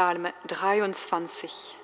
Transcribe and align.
Psalm 0.00 0.32
23. 0.46 1.79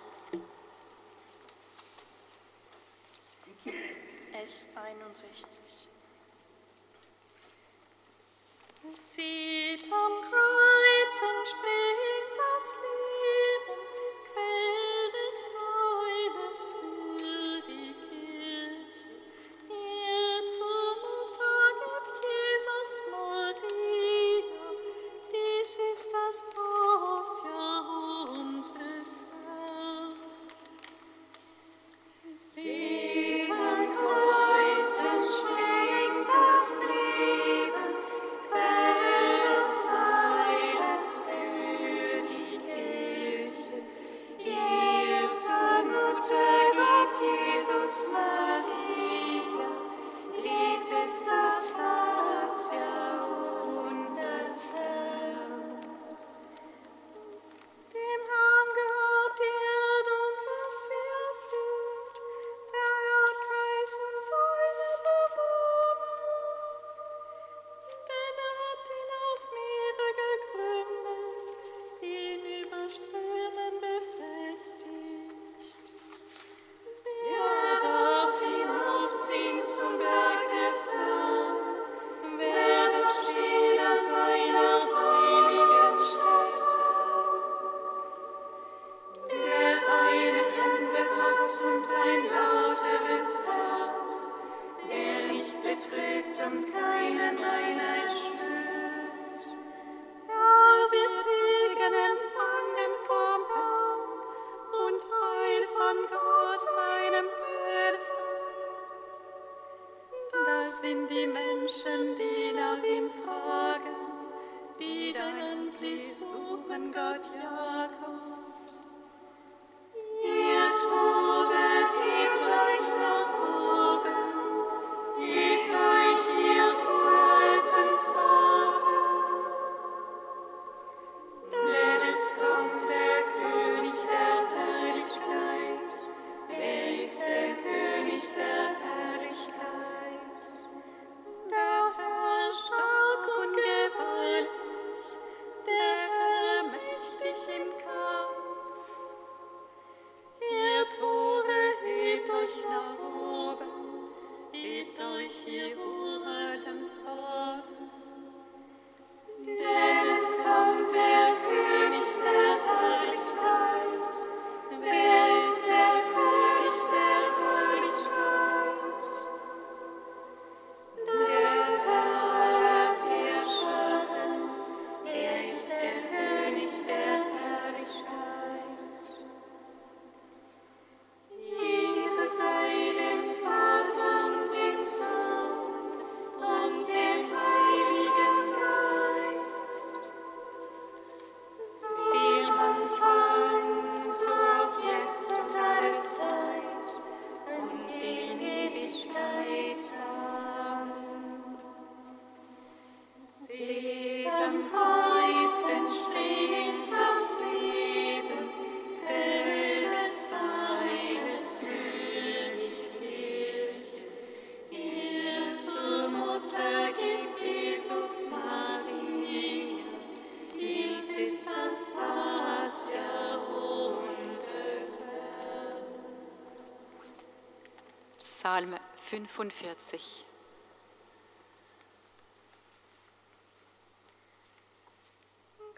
45. 229.25 230.27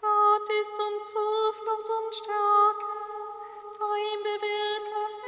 Gott 0.01 0.49
ist 0.61 0.81
uns 0.81 1.13
Zuflucht 1.13 1.91
und 1.91 2.15
Stärke, 2.15 2.87
bei 3.79 3.99
ihm 4.13 4.23
bewährte 4.23 5.28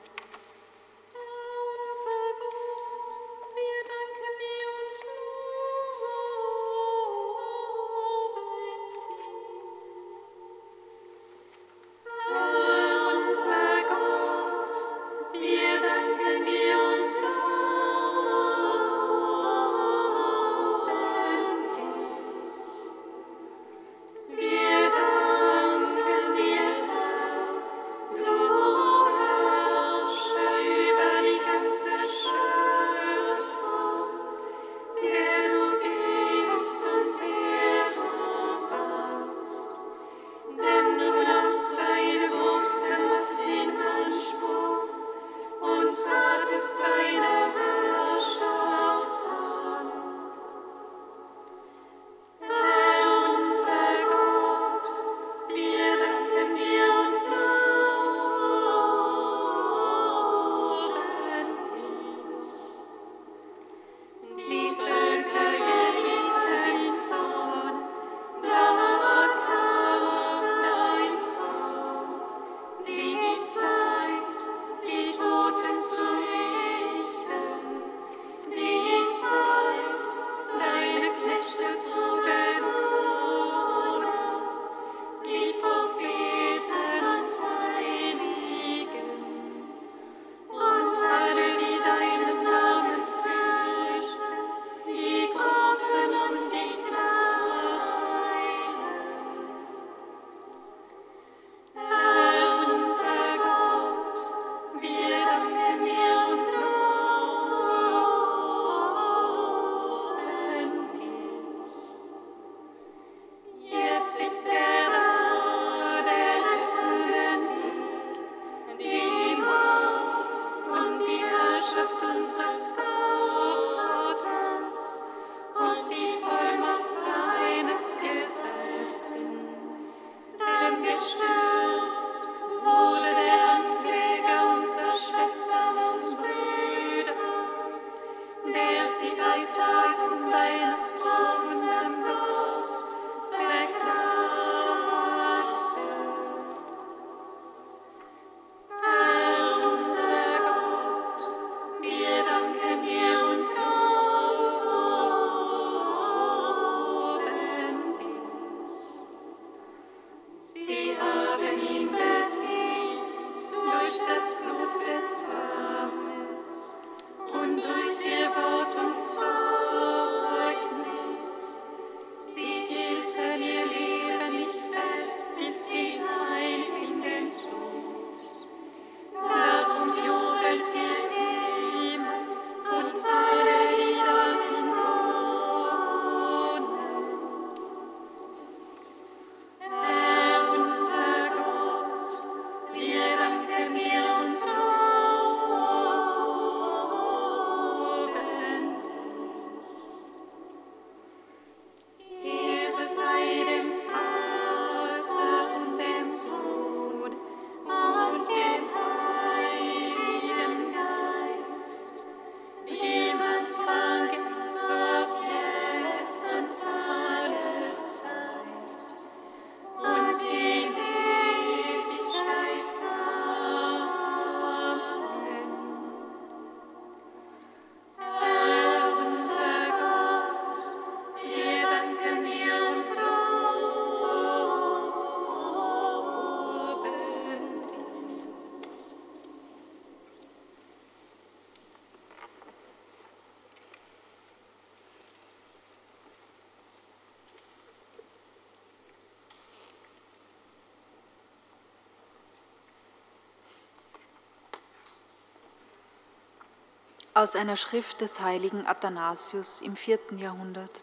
Aus 257.13 257.35
einer 257.35 257.57
Schrift 257.57 257.99
des 257.99 258.21
heiligen 258.21 258.65
Athanasius 258.65 259.59
im 259.59 259.75
vierten 259.75 260.17
Jahrhundert. 260.17 260.79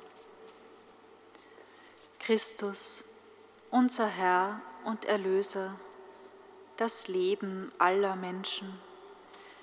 Christus, 2.21 3.07
unser 3.71 4.07
Herr 4.07 4.61
und 4.85 5.07
Erlöser, 5.07 5.75
das 6.77 7.09
Leben 7.09 7.73
aller 7.79 8.15
Menschen, 8.15 8.79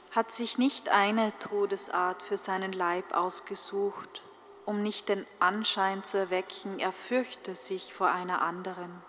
hat 0.10 0.32
sich 0.32 0.58
nicht 0.58 0.90
eine 0.90 1.38
Todesart 1.38 2.24
für 2.24 2.38
seinen 2.38 2.72
Leib 2.72 3.14
ausgesucht, 3.14 4.24
um 4.66 4.82
nicht 4.82 5.08
den 5.08 5.24
Anschein 5.40 6.04
zu 6.04 6.18
erwecken, 6.18 6.80
er 6.80 6.94
fürchte 6.94 7.54
sich 7.54 7.94
vor 7.94 8.10
einer 8.10 8.42
anderen. 8.42 9.04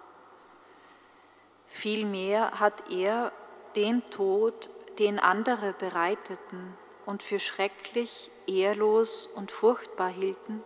Vielmehr 1.68 2.60
hat 2.60 2.90
er 2.90 3.32
den 3.76 4.04
Tod, 4.10 4.68
den 4.98 5.18
andere 5.18 5.72
bereiteten, 5.72 6.76
und 7.06 7.22
für 7.22 7.40
schrecklich, 7.40 8.30
ehrlos 8.46 9.26
und 9.26 9.50
furchtbar 9.50 10.08
hielten, 10.08 10.62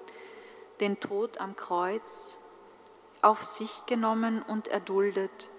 den 0.80 0.98
Tod 0.98 1.38
am 1.38 1.54
Kreuz, 1.54 2.38
auf 3.22 3.44
sich 3.44 3.84
genommen 3.86 4.42
und 4.42 4.68
erduldet, 4.68 5.50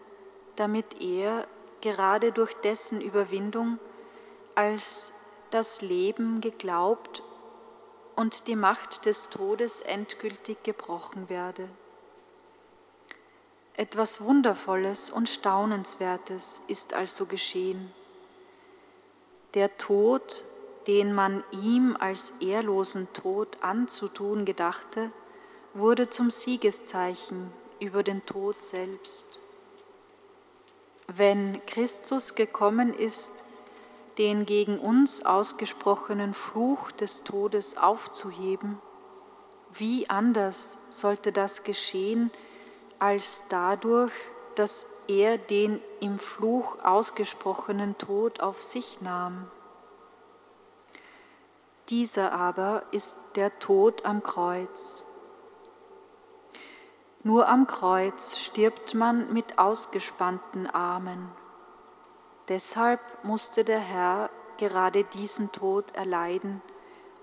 damit 0.56 1.00
er 1.00 1.48
gerade 1.82 2.32
durch 2.32 2.54
dessen 2.56 3.02
Überwindung 3.02 3.80
als 4.56 5.14
das 5.52 5.82
Leben 5.82 6.42
geglaubt 6.42 7.24
und 8.16 8.48
die 8.48 8.56
Macht 8.56 9.06
des 9.06 9.30
Todes 9.30 9.82
endgültig 9.82 10.64
gebrochen 10.64 11.30
werde. 11.30 11.70
Etwas 13.76 14.22
Wundervolles 14.22 15.10
und 15.10 15.30
Staunenswertes 15.30 16.62
ist 16.68 16.94
also 16.94 17.26
geschehen. 17.26 17.94
Der 19.54 19.78
Tod, 19.78 20.44
den 20.88 21.14
man 21.14 21.44
ihm 21.52 21.96
als 22.00 22.34
ehrlosen 22.40 23.08
Tod 23.14 23.58
anzutun 23.62 24.46
gedachte, 24.46 25.12
wurde 25.74 26.10
zum 26.10 26.32
Siegeszeichen 26.32 27.52
über 27.80 28.04
den 28.04 28.26
Tod 28.26 28.62
selbst. 28.62 29.40
Wenn 31.08 31.64
Christus 31.66 32.36
gekommen 32.36 32.94
ist, 32.94 33.44
den 34.18 34.46
gegen 34.46 34.80
uns 34.80 35.26
ausgesprochenen 35.26 36.34
Fluch 36.34 36.92
des 36.92 37.24
Todes 37.24 37.78
aufzuheben, 37.78 38.78
wie 39.74 40.10
anders 40.10 40.78
sollte 40.90 41.32
das 41.32 41.64
geschehen, 41.64 42.30
als 43.00 43.46
dadurch, 43.50 44.12
dass 44.56 44.86
er 45.08 45.38
den 45.38 45.82
im 46.00 46.20
Fluch 46.20 46.78
ausgesprochenen 46.84 47.98
Tod 47.98 48.42
auf 48.42 48.62
sich 48.62 49.02
nahm. 49.02 49.48
Dieser 51.92 52.34
aber 52.34 52.84
ist 52.92 53.20
der 53.36 53.60
Tod 53.60 54.06
am 54.06 54.24
Kreuz. 54.24 55.06
Nur 57.22 57.48
am 57.48 57.68
Kreuz 57.68 58.40
stirbt 58.40 58.96
man 58.96 59.32
mit 59.32 59.60
ausgespannten 59.60 60.66
Armen. 60.68 61.30
Deshalb 62.48 63.00
musste 63.24 63.64
der 63.64 63.80
Herr 63.80 64.32
gerade 64.58 65.04
diesen 65.04 65.52
Tod 65.52 65.94
erleiden 65.94 66.64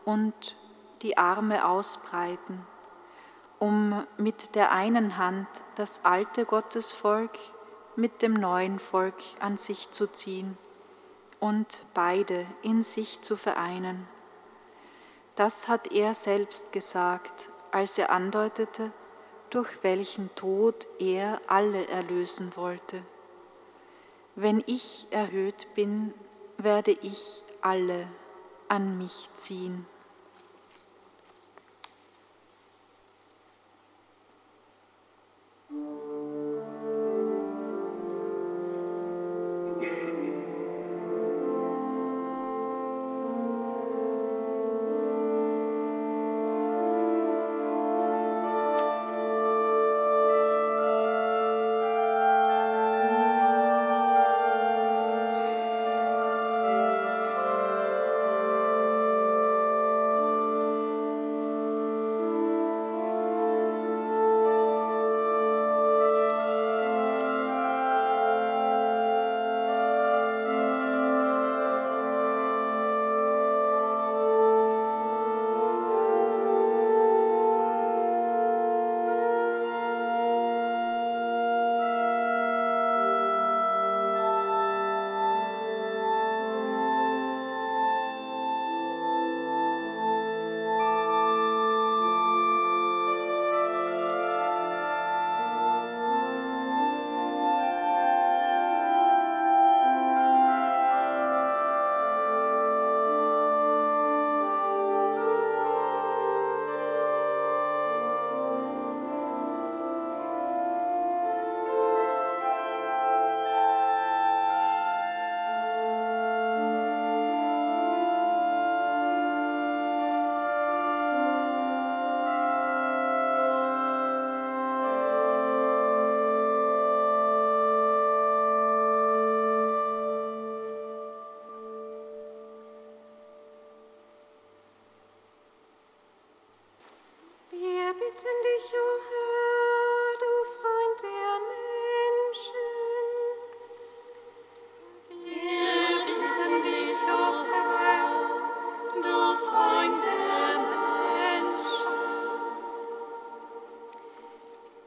und 0.05 0.57
die 1.03 1.19
Arme 1.19 1.67
ausbreiten 1.67 2.65
um 3.59 4.07
mit 4.17 4.55
der 4.55 4.73
einen 4.73 5.19
Hand 5.19 5.49
das 5.75 6.05
alte 6.05 6.45
Gottesvolk 6.45 7.39
mit 7.97 8.23
dem 8.23 8.35
neuen 8.35 8.79
Volk 8.79 9.17
an 9.41 9.57
sich 9.57 9.91
zu 9.91 10.07
ziehen 10.07 10.57
und 11.41 11.85
beide 11.95 12.47
in 12.63 12.83
sich 12.83 13.21
zu 13.21 13.37
vereinen. 13.37 14.07
Das 15.39 15.69
hat 15.69 15.93
er 15.93 16.15
selbst 16.15 16.73
gesagt, 16.73 17.51
als 17.71 17.97
er 17.97 18.11
andeutete, 18.11 18.91
durch 19.51 19.69
welchen 19.83 20.35
Tod 20.35 20.89
er 20.99 21.41
alle 21.47 21.87
erlösen 21.87 22.57
wollte. 22.57 23.03
Wenn 24.35 24.65
ich 24.67 25.07
erhöht 25.11 25.69
bin, 25.77 26.13
werde 26.57 26.91
ich 26.91 27.45
alle 27.61 28.09
an 28.69 28.99
mich 28.99 29.31
ziehen. 29.35 29.87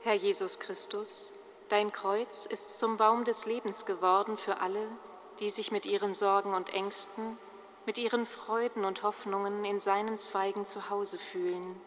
Herr 0.03 0.15
Jesus 0.15 0.59
Christus, 0.59 1.31
dein 1.69 1.91
Kreuz 1.91 2.45
ist 2.45 2.79
zum 2.79 2.97
Baum 2.97 3.23
des 3.23 3.45
Lebens 3.45 3.85
geworden 3.85 4.35
für 4.37 4.59
alle, 4.59 4.87
die 5.39 5.49
sich 5.49 5.71
mit 5.71 5.85
ihren 5.85 6.13
Sorgen 6.13 6.53
und 6.53 6.69
Ängsten, 6.73 7.37
mit 7.85 7.97
ihren 7.97 8.25
Freuden 8.25 8.83
und 8.83 9.03
Hoffnungen 9.03 9.63
in 9.63 9.79
seinen 9.79 10.17
Zweigen 10.17 10.65
zu 10.65 10.89
Hause 10.89 11.17
fühlen. 11.17 11.79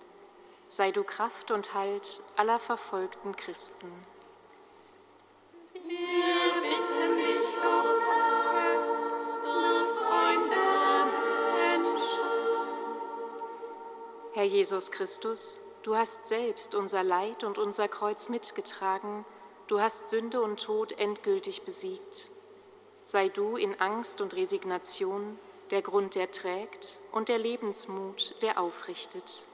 Sei 0.75 0.91
du 0.91 1.05
Kraft 1.05 1.53
und 1.53 1.73
Halt 1.73 2.21
aller 2.35 2.59
verfolgten 2.59 3.37
Christen. 3.37 3.87
Wir 5.73 5.81
bitten 5.81 7.17
dich, 7.17 7.47
o 7.59 8.01
Herr, 8.11 8.83
du 9.45 9.95
Freund 9.95 10.51
der 10.51 11.07
Menschen. 11.55 12.27
Herr 14.33 14.43
Jesus 14.43 14.91
Christus, 14.91 15.61
Du 15.85 15.95
hast 15.95 16.27
selbst 16.27 16.75
unser 16.75 17.05
Leid 17.05 17.45
und 17.45 17.57
unser 17.57 17.87
Kreuz 17.87 18.29
mitgetragen, 18.29 19.25
du 19.69 19.79
hast 19.81 20.09
Sünde 20.09 20.43
und 20.43 20.61
Tod 20.61 20.91
endgültig 20.99 21.63
besiegt. 21.63 22.33
Sei 23.03 23.29
du 23.29 23.57
in 23.57 23.81
Angst 23.81 24.21
und 24.21 24.35
Resignation 24.35 25.39
der 25.71 25.83
Grund, 25.83 26.17
der 26.17 26.33
trägt, 26.33 26.99
und 27.13 27.29
der 27.29 27.39
Lebensmut, 27.39 28.35
der 28.43 28.59
aufrichtet. 28.59 29.45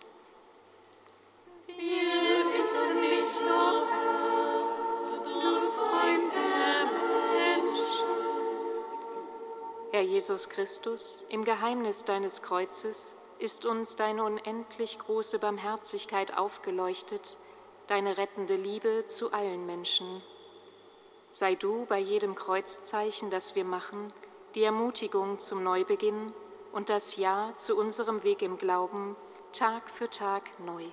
Jesus 10.20 10.50
Christus, 10.50 11.24
im 11.30 11.46
Geheimnis 11.46 12.04
deines 12.04 12.42
Kreuzes 12.42 13.14
ist 13.38 13.64
uns 13.64 13.96
deine 13.96 14.22
unendlich 14.22 14.98
große 14.98 15.38
Barmherzigkeit 15.38 16.36
aufgeleuchtet, 16.36 17.38
deine 17.86 18.18
rettende 18.18 18.54
Liebe 18.54 19.06
zu 19.06 19.32
allen 19.32 19.64
Menschen. 19.64 20.22
Sei 21.30 21.54
du 21.54 21.86
bei 21.86 21.98
jedem 21.98 22.34
Kreuzzeichen, 22.34 23.30
das 23.30 23.54
wir 23.54 23.64
machen, 23.64 24.12
die 24.54 24.62
Ermutigung 24.62 25.38
zum 25.38 25.64
Neubeginn 25.64 26.34
und 26.70 26.90
das 26.90 27.16
Ja 27.16 27.54
zu 27.56 27.78
unserem 27.78 28.22
Weg 28.22 28.42
im 28.42 28.58
Glauben, 28.58 29.16
Tag 29.54 29.88
für 29.88 30.10
Tag 30.10 30.42
neu. 30.60 30.84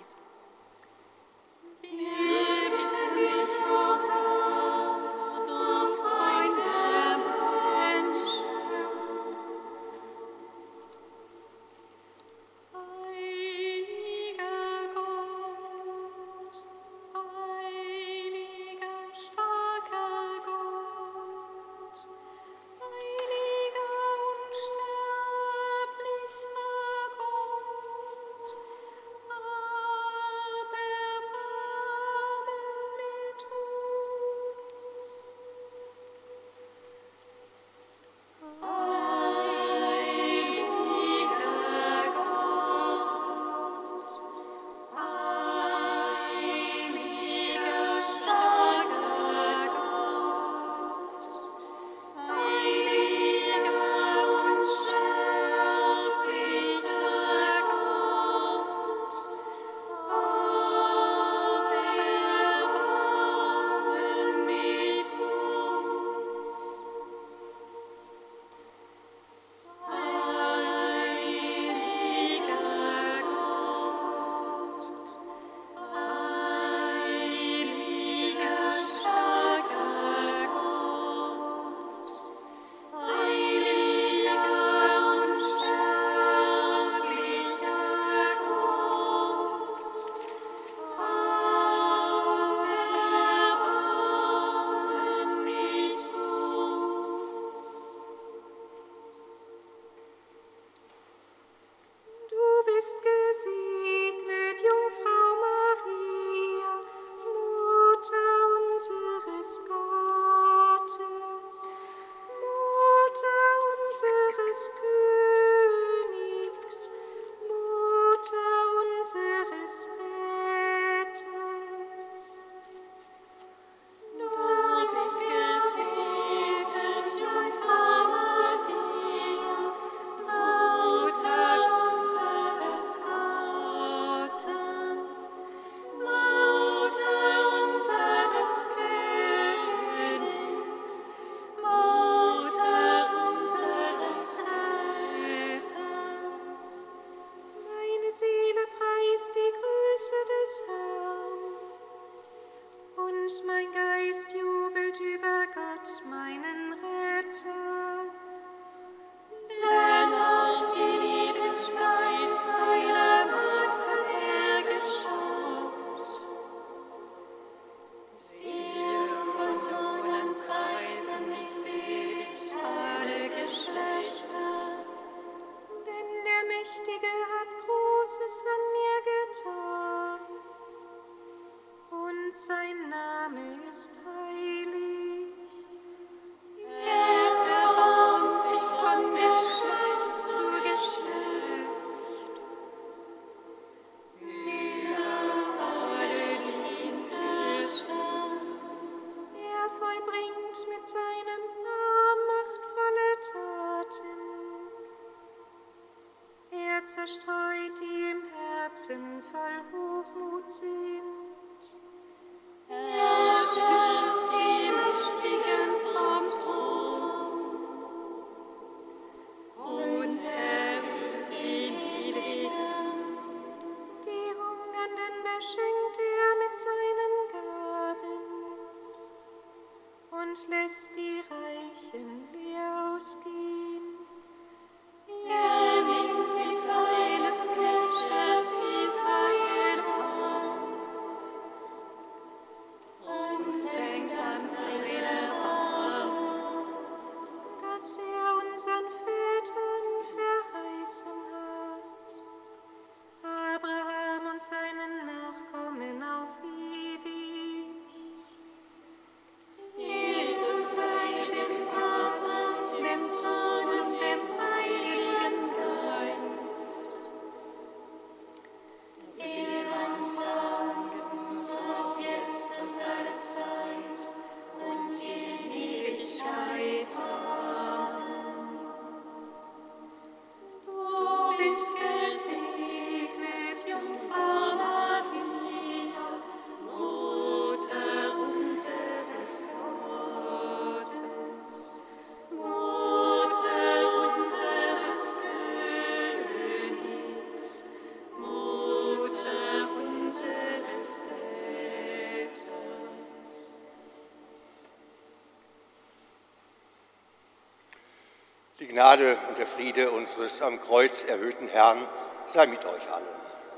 Gnade 308.78 309.18
und 309.28 309.40
der 309.40 309.48
Friede 309.48 309.90
unseres 309.90 310.44
am 310.44 310.62
Kreuz 310.62 311.04
erhöhten 311.04 311.48
Herrn 311.48 311.84
sei 312.28 312.46
mit 312.46 312.64
euch 312.64 312.94
allen. 312.94 313.08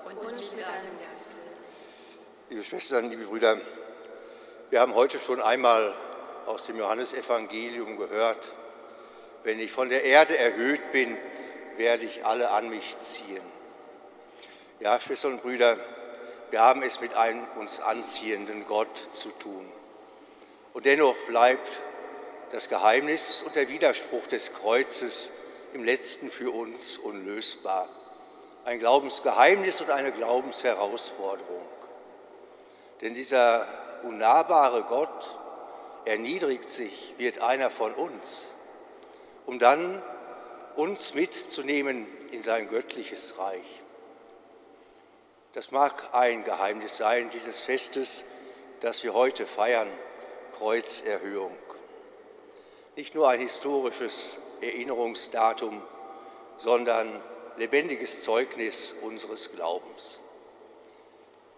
Und 0.06 0.16
mit 0.26 0.52
deinem 0.52 0.98
Geist. 1.06 1.46
Liebe 2.50 2.64
Schwestern, 2.64 3.10
liebe 3.10 3.26
Brüder, 3.26 3.58
wir 4.70 4.80
haben 4.80 4.96
heute 4.96 5.20
schon 5.20 5.42
einmal 5.42 5.94
aus 6.46 6.68
dem 6.68 6.78
Johannesevangelium 6.78 7.98
gehört, 7.98 8.54
wenn 9.44 9.60
ich 9.60 9.74
von 9.74 9.90
der 9.90 10.06
Erde 10.06 10.38
erhöht 10.38 10.94
bin, 10.94 11.18
werde 11.76 12.06
ich 12.06 12.26
alle 12.26 12.52
an 12.52 12.70
mich 12.70 12.98
ziehen. 13.00 13.44
Ja, 14.80 15.02
Schwestern 15.02 15.34
und 15.34 15.42
Brüder, 15.42 15.76
wir 16.50 16.62
haben 16.62 16.82
es 16.82 17.02
mit 17.02 17.14
einem 17.16 17.46
uns 17.58 17.82
anziehenden 17.82 18.66
Gott 18.66 18.98
zu 19.10 19.32
tun. 19.32 19.70
Und 20.72 20.86
dennoch 20.86 21.18
bleibt 21.28 21.68
das 22.52 22.70
Geheimnis 22.70 23.44
und 23.44 23.56
der 23.56 23.70
Widerspruch 23.70 24.26
des 24.28 24.54
Kreuzes 24.54 25.32
im 25.74 25.84
letzten 25.84 26.32
für 26.32 26.52
uns 26.52 26.98
unlösbar. 26.98 27.88
Ein 28.66 28.80
Glaubensgeheimnis 28.80 29.82
und 29.82 29.92
eine 29.92 30.12
Glaubensherausforderung. 30.12 31.66
Denn 33.02 33.14
dieser 33.14 33.68
unnahbare 34.04 34.84
Gott 34.84 35.38
erniedrigt 36.06 36.70
sich, 36.70 37.14
wird 37.18 37.40
einer 37.40 37.70
von 37.70 37.94
uns, 37.94 38.54
um 39.46 39.60
dann 39.60 40.02
uns 40.76 41.14
mitzunehmen 41.14 42.08
in 42.32 42.42
sein 42.42 42.68
göttliches 42.68 43.38
Reich. 43.38 43.82
Das 45.54 45.72
mag 45.72 46.14
ein 46.14 46.44
Geheimnis 46.44 46.98
sein 46.98 47.30
dieses 47.30 47.62
Festes, 47.62 48.26
das 48.82 49.04
wir 49.04 49.14
heute 49.14 49.46
feiern, 49.46 49.90
Kreuzerhöhung 50.58 51.56
nicht 53.00 53.16
nur 53.16 53.30
ein 53.30 53.40
historisches 53.40 54.40
Erinnerungsdatum, 54.60 55.82
sondern 56.58 57.24
lebendiges 57.56 58.26
Zeugnis 58.26 58.94
unseres 59.02 59.54
Glaubens. 59.54 60.22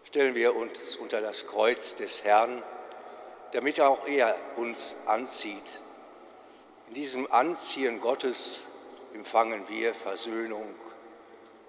Stellen 0.04 0.36
wir 0.36 0.56
uns 0.56 0.98
unter 0.98 1.20
das 1.20 1.48
Kreuz 1.48 1.96
des 1.96 2.24
Herrn, 2.24 2.62
damit 3.54 3.82
auch 3.82 4.06
er 4.06 4.36
uns 4.58 4.96
anzieht. 5.08 5.82
In 6.90 6.94
diesem 6.94 7.32
Anziehen 7.32 8.02
Gottes 8.02 8.68
empfangen 9.16 9.68
wir 9.68 9.96
Versöhnung, 9.96 10.76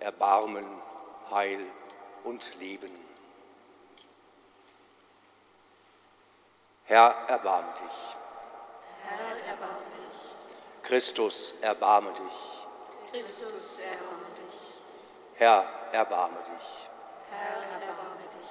Erbarmen, 0.01 0.67
Heil 1.31 1.65
und 2.25 2.61
Leben. 2.61 2.93
Herr, 6.85 7.17
erbarme 7.27 7.73
dich. 7.73 8.02
Herr, 9.05 9.53
erbarme 9.53 9.85
dich. 9.97 10.83
Christus, 10.83 11.55
erbarme 11.61 12.13
dich. 12.13 13.13
Christus, 13.13 13.81
erbarme 13.81 14.27
dich. 14.37 14.61
Herr, 15.35 15.65
erbarme 15.93 16.39
dich. 16.39 16.89
Herr, 17.31 17.63
erbarme 17.81 18.23
dich. 18.41 18.51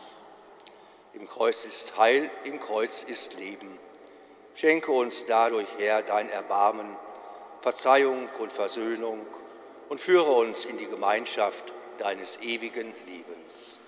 Im 1.14 1.28
Kreuz 1.28 1.66
ist 1.66 1.98
Heil, 1.98 2.30
im 2.44 2.60
Kreuz 2.60 3.04
ist 3.04 3.34
Leben. 3.34 3.78
Schenke 4.56 4.92
uns 4.92 5.26
dadurch, 5.26 5.68
Herr, 5.78 6.04
dein 6.04 6.30
Erbarmen, 6.30 6.96
Verzeihung 7.62 8.30
und 8.40 8.52
Versöhnung 8.52 9.26
und 9.90 10.00
führe 10.00 10.32
uns 10.32 10.66
in 10.66 10.78
die 10.78 10.88
Gemeinschaft 10.88 11.74
deines 11.98 12.42
ewigen 12.42 12.94
Lebens. 13.06 13.81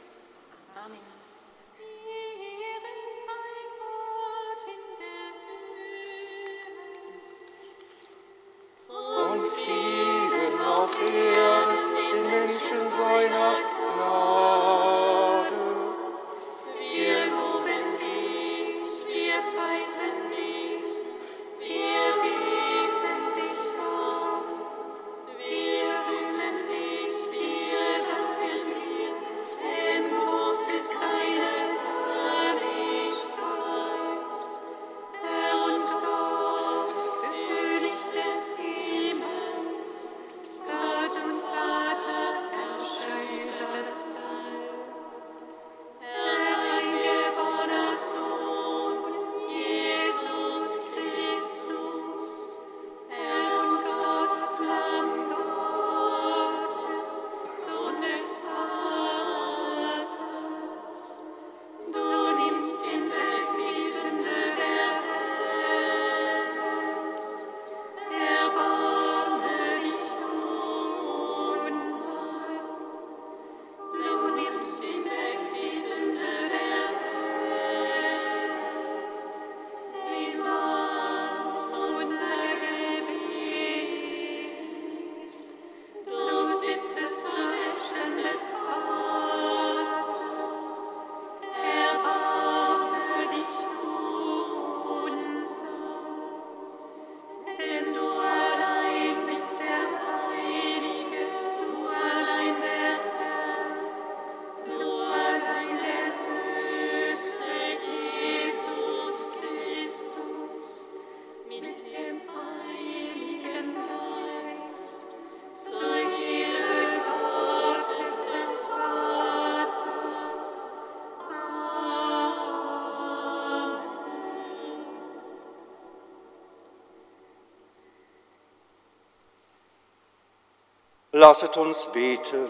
Lasset 131.23 131.55
uns 131.55 131.85
beten. 131.85 132.49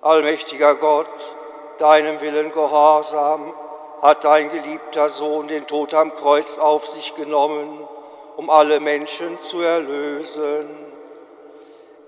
Allmächtiger 0.00 0.76
Gott, 0.76 1.08
deinem 1.78 2.20
Willen 2.20 2.52
gehorsam, 2.52 3.52
hat 4.00 4.22
dein 4.22 4.48
geliebter 4.48 5.08
Sohn 5.08 5.48
den 5.48 5.66
Tod 5.66 5.92
am 5.92 6.14
Kreuz 6.14 6.56
auf 6.56 6.86
sich 6.86 7.16
genommen, 7.16 7.80
um 8.36 8.48
alle 8.48 8.78
Menschen 8.78 9.40
zu 9.40 9.60
erlösen. 9.60 10.68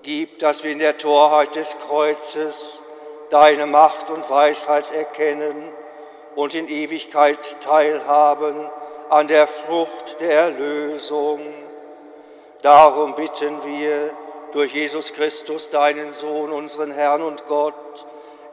Gib, 0.03 0.39
dass 0.39 0.63
wir 0.63 0.71
in 0.71 0.79
der 0.79 0.97
Torheit 0.97 1.55
des 1.55 1.75
Kreuzes 1.89 2.81
deine 3.29 3.65
Macht 3.65 4.09
und 4.09 4.29
Weisheit 4.29 4.89
erkennen 4.95 5.69
und 6.37 6.55
in 6.55 6.69
Ewigkeit 6.69 7.59
teilhaben 7.59 8.69
an 9.09 9.27
der 9.27 9.47
Frucht 9.47 10.21
der 10.21 10.31
Erlösung. 10.43 11.41
Darum 12.61 13.15
bitten 13.15 13.65
wir 13.65 14.11
durch 14.53 14.73
Jesus 14.73 15.13
Christus, 15.13 15.69
deinen 15.69 16.13
Sohn, 16.13 16.51
unseren 16.51 16.91
Herrn 16.91 17.21
und 17.21 17.45
Gott, 17.47 18.05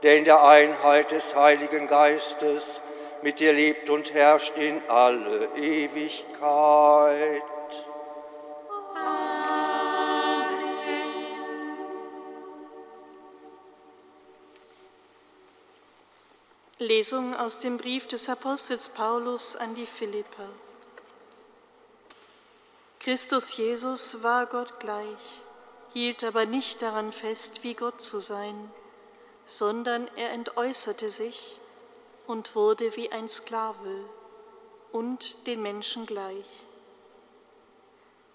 der 0.02 0.16
in 0.16 0.24
der 0.24 0.44
Einheit 0.44 1.10
des 1.10 1.34
Heiligen 1.34 1.86
Geistes 1.86 2.82
mit 3.22 3.40
dir 3.40 3.52
lebt 3.52 3.90
und 3.90 4.14
herrscht 4.14 4.56
in 4.56 4.80
alle 4.88 5.48
Ewigkeit. 5.56 7.42
Lesung 16.80 17.34
aus 17.34 17.58
dem 17.58 17.76
Brief 17.76 18.06
des 18.06 18.28
Apostels 18.28 18.88
Paulus 18.88 19.56
an 19.56 19.74
die 19.74 19.84
Philipper. 19.84 20.48
Christus 23.00 23.56
Jesus 23.56 24.22
war 24.22 24.46
Gott 24.46 24.78
gleich, 24.78 25.42
hielt 25.92 26.24
aber 26.24 26.46
nicht 26.46 26.82
daran 26.82 27.12
fest, 27.12 27.62
wie 27.64 27.74
Gott 27.74 28.00
zu 28.00 28.20
sein, 28.20 28.70
sondern 29.46 30.08
er 30.16 30.30
entäußerte 30.30 31.10
sich 31.10 31.60
und 32.26 32.54
wurde 32.54 32.94
wie 32.96 33.10
ein 33.10 33.28
Sklave 33.28 34.04
und 34.92 35.46
den 35.46 35.62
Menschen 35.62 36.06
gleich. 36.06 36.46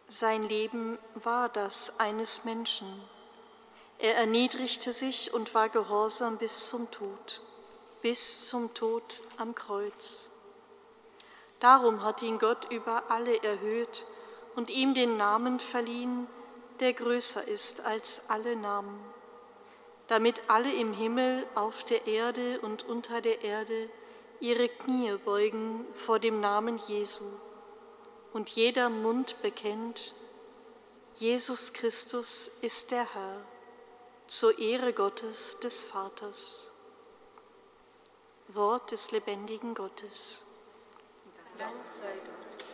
Sein 0.08 0.44
Leben 0.44 0.98
war 1.16 1.50
das 1.50 2.00
eines 2.00 2.46
Menschen. 2.46 2.88
Er 4.00 4.18
erniedrigte 4.18 4.92
sich 4.92 5.34
und 5.34 5.54
war 5.54 5.70
gehorsam 5.70 6.38
bis 6.38 6.68
zum 6.68 6.92
Tod, 6.92 7.42
bis 8.02 8.48
zum 8.48 8.74
Tod 8.74 9.24
am 9.38 9.56
Kreuz. 9.56 10.30
Darum 11.60 12.04
hat 12.04 12.22
ihn 12.22 12.40
Gott 12.40 12.70
über 12.72 13.10
alle 13.10 13.42
erhöht 13.42 14.06
und 14.56 14.70
ihm 14.70 14.94
den 14.94 15.16
Namen 15.16 15.60
verliehen, 15.60 16.28
der 16.84 16.94
größer 16.94 17.48
ist 17.48 17.82
als 17.82 18.30
alle 18.30 18.56
Namen 18.56 19.00
damit 20.08 20.44
alle 20.48 20.74
im 20.74 20.94
Himmel, 20.94 21.46
auf 21.56 21.84
der 21.84 22.08
Erde 22.08 22.60
und 22.62 22.84
unter 22.84 23.22
der 23.22 23.44
Erde 23.44 23.90
ihre 24.40 24.68
Knie 24.70 25.16
beugen 25.24 25.86
vor 25.94 26.20
dem 26.20 26.40
Namen 26.40 26.78
Jesu 26.78 27.26
und 28.34 28.50
jeder 28.50 28.90
Mund 28.90 29.42
bekennt, 29.42 30.14
Jesus 31.16 31.74
Christus 31.74 32.48
ist 32.62 32.92
der 32.92 33.14
Herr, 33.14 33.46
zur 34.28 34.58
Ehre 34.58 34.94
Gottes 34.94 35.60
des 35.60 35.84
Vaters. 35.84 36.72
Wort 38.50 38.92
des 38.92 39.12
lebendigen 39.12 39.74
Gottes. 39.74 40.46
Dank 41.58 41.74
sei 41.84 42.08
Gott. 42.08 42.73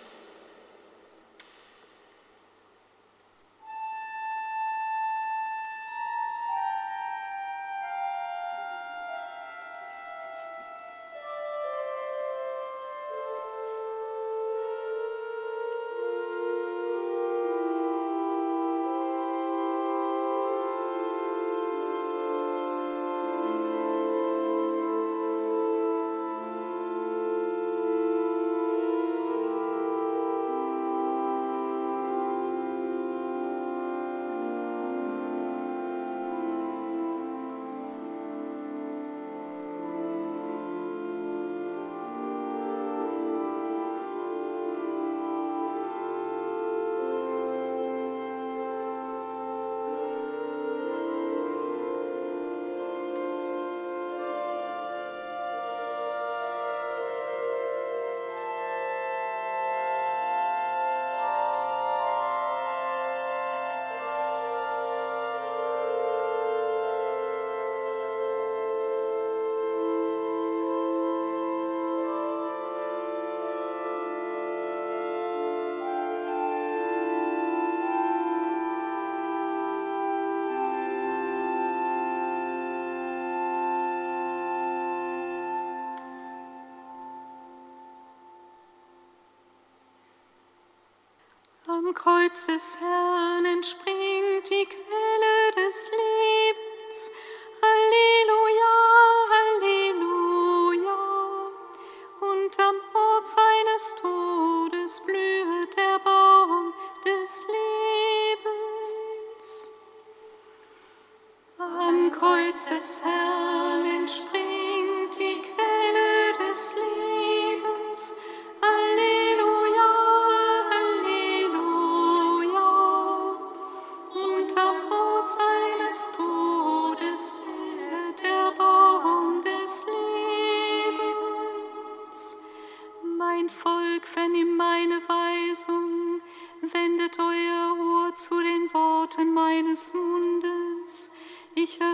Kreuz 91.94 92.46
des 92.46 92.78
Herrn 92.80 93.46
entspringt 93.46 94.50
die 94.50 94.66
Quelle 94.66 95.56
des 95.56 95.92
Lebens. 95.92 95.99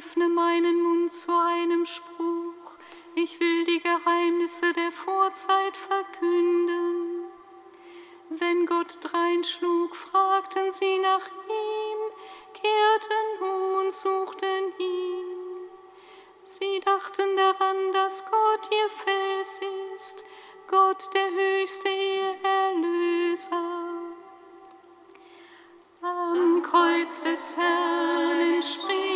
Öffne 0.06 0.30
meinen 0.30 0.84
Mund 0.84 1.12
zu 1.12 1.32
einem 1.32 1.86
Spruch, 1.86 2.78
ich 3.16 3.39
will 3.39 3.66
die 3.66 3.82
Geheimnisse 3.82 4.72
der 4.74 4.91
Vorzeit 4.91 5.76
verkünden. 5.76 7.24
Wenn 8.30 8.66
Gott 8.66 8.99
dreinschlug, 9.01 9.95
fragten 9.95 10.72
sie 10.72 10.99
nach 10.99 11.28
ihm, 11.47 11.99
kehrten 12.53 13.43
um 13.43 13.86
und 13.86 13.93
suchten 13.93 14.74
ihn. 14.78 15.70
Sie 16.43 16.80
dachten 16.82 17.36
daran, 17.38 17.93
dass 17.93 18.26
Gott 18.26 18.70
ihr 18.72 18.89
Fels 18.89 19.62
ist, 19.95 20.26
Gott 20.70 21.10
der 21.14 21.32
Höchste, 21.32 21.89
ihr 21.89 22.36
Erlöser. 22.43 23.86
Am 26.01 26.62
Kreuz 26.62 27.24
des 27.24 27.58
Herrn 27.58 28.39
entspringt 28.39 29.14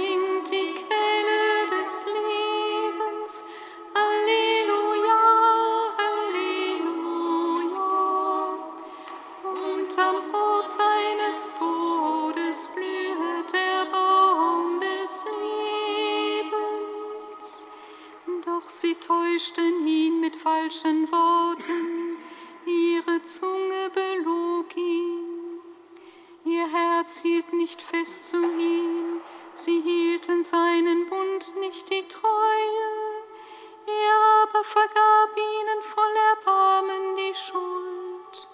falschen 20.80 21.12
Worten, 21.12 22.18
ihre 22.66 23.22
Zunge 23.24 23.90
belog 23.94 24.76
ihn. 24.78 25.60
Ihr 26.46 26.68
Herz 26.68 27.20
hielt 27.20 27.52
nicht 27.54 27.82
fest 27.82 28.30
zu 28.30 28.38
ihm, 28.38 29.22
sie 29.54 29.82
hielten 29.82 30.44
seinen 30.44 31.10
Bund 31.10 31.56
nicht 31.60 31.90
die 31.90 32.08
Treue. 32.08 32.24
Er 33.88 34.44
aber 34.44 34.64
vergab 34.64 35.36
ihnen 35.36 35.82
voll 35.82 36.16
Erbarmen 36.36 37.16
die 37.18 37.36
Schuld. 37.36 38.48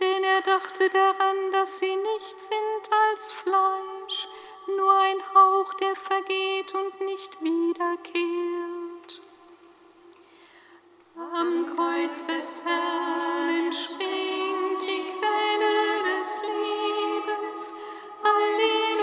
Denn 0.00 0.24
er 0.24 0.42
dachte 0.42 0.90
daran, 0.90 1.52
dass 1.52 1.78
sie 1.78 1.96
nicht 1.96 2.40
sind 2.40 2.90
als 3.08 3.32
Fleisch, 3.32 4.28
nur 4.66 4.92
ein 4.92 5.22
Hauch, 5.34 5.74
der 5.74 5.94
vergeht 5.94 6.74
und 6.74 7.00
nicht 7.02 7.42
wiederkehrt. 7.42 8.63
Entspringt 13.66 14.82
die 14.82 15.04
Quelle 15.14 16.02
des 16.02 16.42
Lebens. 16.42 17.62
Halleluja, 18.24 18.93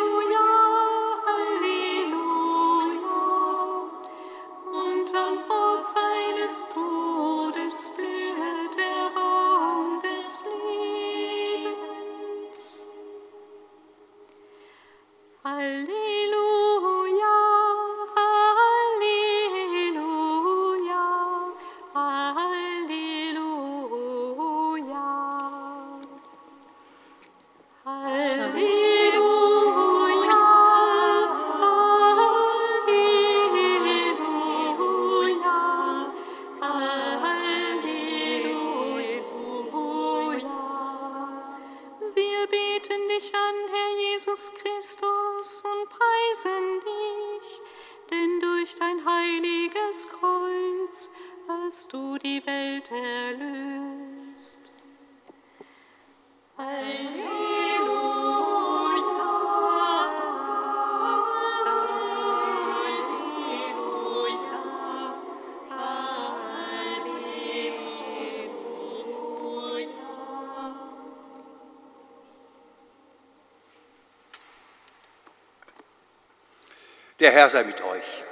Der 77.21 77.29
Herr 77.29 77.49
sei 77.49 77.63
mit 77.63 77.79
euch. 77.83 78.23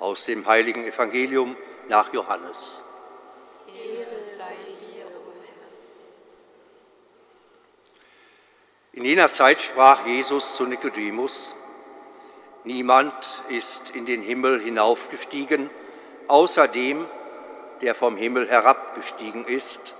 Aus 0.00 0.24
dem 0.24 0.44
heiligen 0.44 0.82
Evangelium 0.82 1.56
nach 1.88 2.12
Johannes. 2.12 2.82
In 8.92 9.04
jener 9.04 9.28
Zeit 9.28 9.62
sprach 9.62 10.04
Jesus 10.04 10.56
zu 10.56 10.66
Nikodemus, 10.66 11.54
Niemand 12.64 13.44
ist 13.50 13.90
in 13.90 14.04
den 14.04 14.22
Himmel 14.22 14.60
hinaufgestiegen, 14.60 15.70
außer 16.26 16.66
dem, 16.66 17.06
der 17.82 17.94
vom 17.94 18.16
Himmel 18.16 18.48
herabgestiegen 18.48 19.44
ist, 19.44 19.94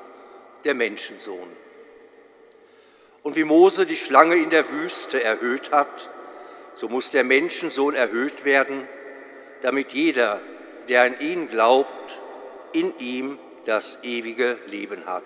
der 0.65 0.75
Menschensohn. 0.75 1.55
Und 3.23 3.37
wie 3.37 3.45
Mose 3.45 3.87
die 3.87 3.97
Schlange 3.97 4.35
in 4.35 4.51
der 4.51 4.69
Wüste 4.71 5.23
erhöht 5.23 5.71
hat, 5.71 6.11
so 6.75 6.89
muss 6.89 7.11
der 7.11 7.25
Menschensohn 7.25 7.95
erhöht 7.95 8.45
werden, 8.45 8.89
damit 9.63 9.93
jeder, 9.93 10.41
der 10.89 11.03
an 11.03 11.21
ihn 11.21 11.49
glaubt, 11.49 12.21
in 12.73 12.99
ihm 12.99 13.39
das 13.65 14.01
ewige 14.03 14.59
Leben 14.67 15.07
hat. 15.07 15.23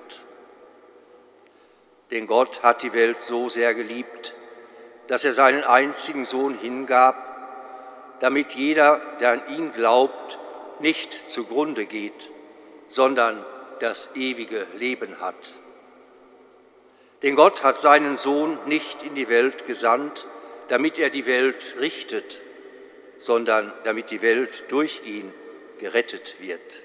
Denn 2.10 2.26
Gott 2.26 2.62
hat 2.62 2.82
die 2.82 2.92
Welt 2.92 3.18
so 3.18 3.48
sehr 3.48 3.74
geliebt, 3.74 4.34
dass 5.08 5.24
er 5.24 5.32
seinen 5.32 5.64
einzigen 5.64 6.24
Sohn 6.24 6.56
hingab, 6.58 7.16
damit 8.20 8.52
jeder, 8.52 9.00
der 9.20 9.32
an 9.32 9.42
ihn 9.48 9.72
glaubt, 9.72 10.38
nicht 10.80 11.28
zugrunde 11.28 11.86
geht, 11.86 12.30
sondern 12.88 13.44
das 13.80 14.14
ewige 14.14 14.66
Leben 14.78 15.20
hat. 15.20 15.58
Denn 17.22 17.34
Gott 17.34 17.62
hat 17.64 17.78
seinen 17.78 18.16
Sohn 18.16 18.58
nicht 18.66 19.02
in 19.02 19.14
die 19.14 19.28
Welt 19.28 19.66
gesandt, 19.66 20.26
damit 20.68 20.98
er 20.98 21.10
die 21.10 21.26
Welt 21.26 21.76
richtet, 21.80 22.40
sondern 23.18 23.72
damit 23.84 24.10
die 24.10 24.22
Welt 24.22 24.64
durch 24.68 25.02
ihn 25.04 25.32
gerettet 25.78 26.36
wird. 26.40 26.84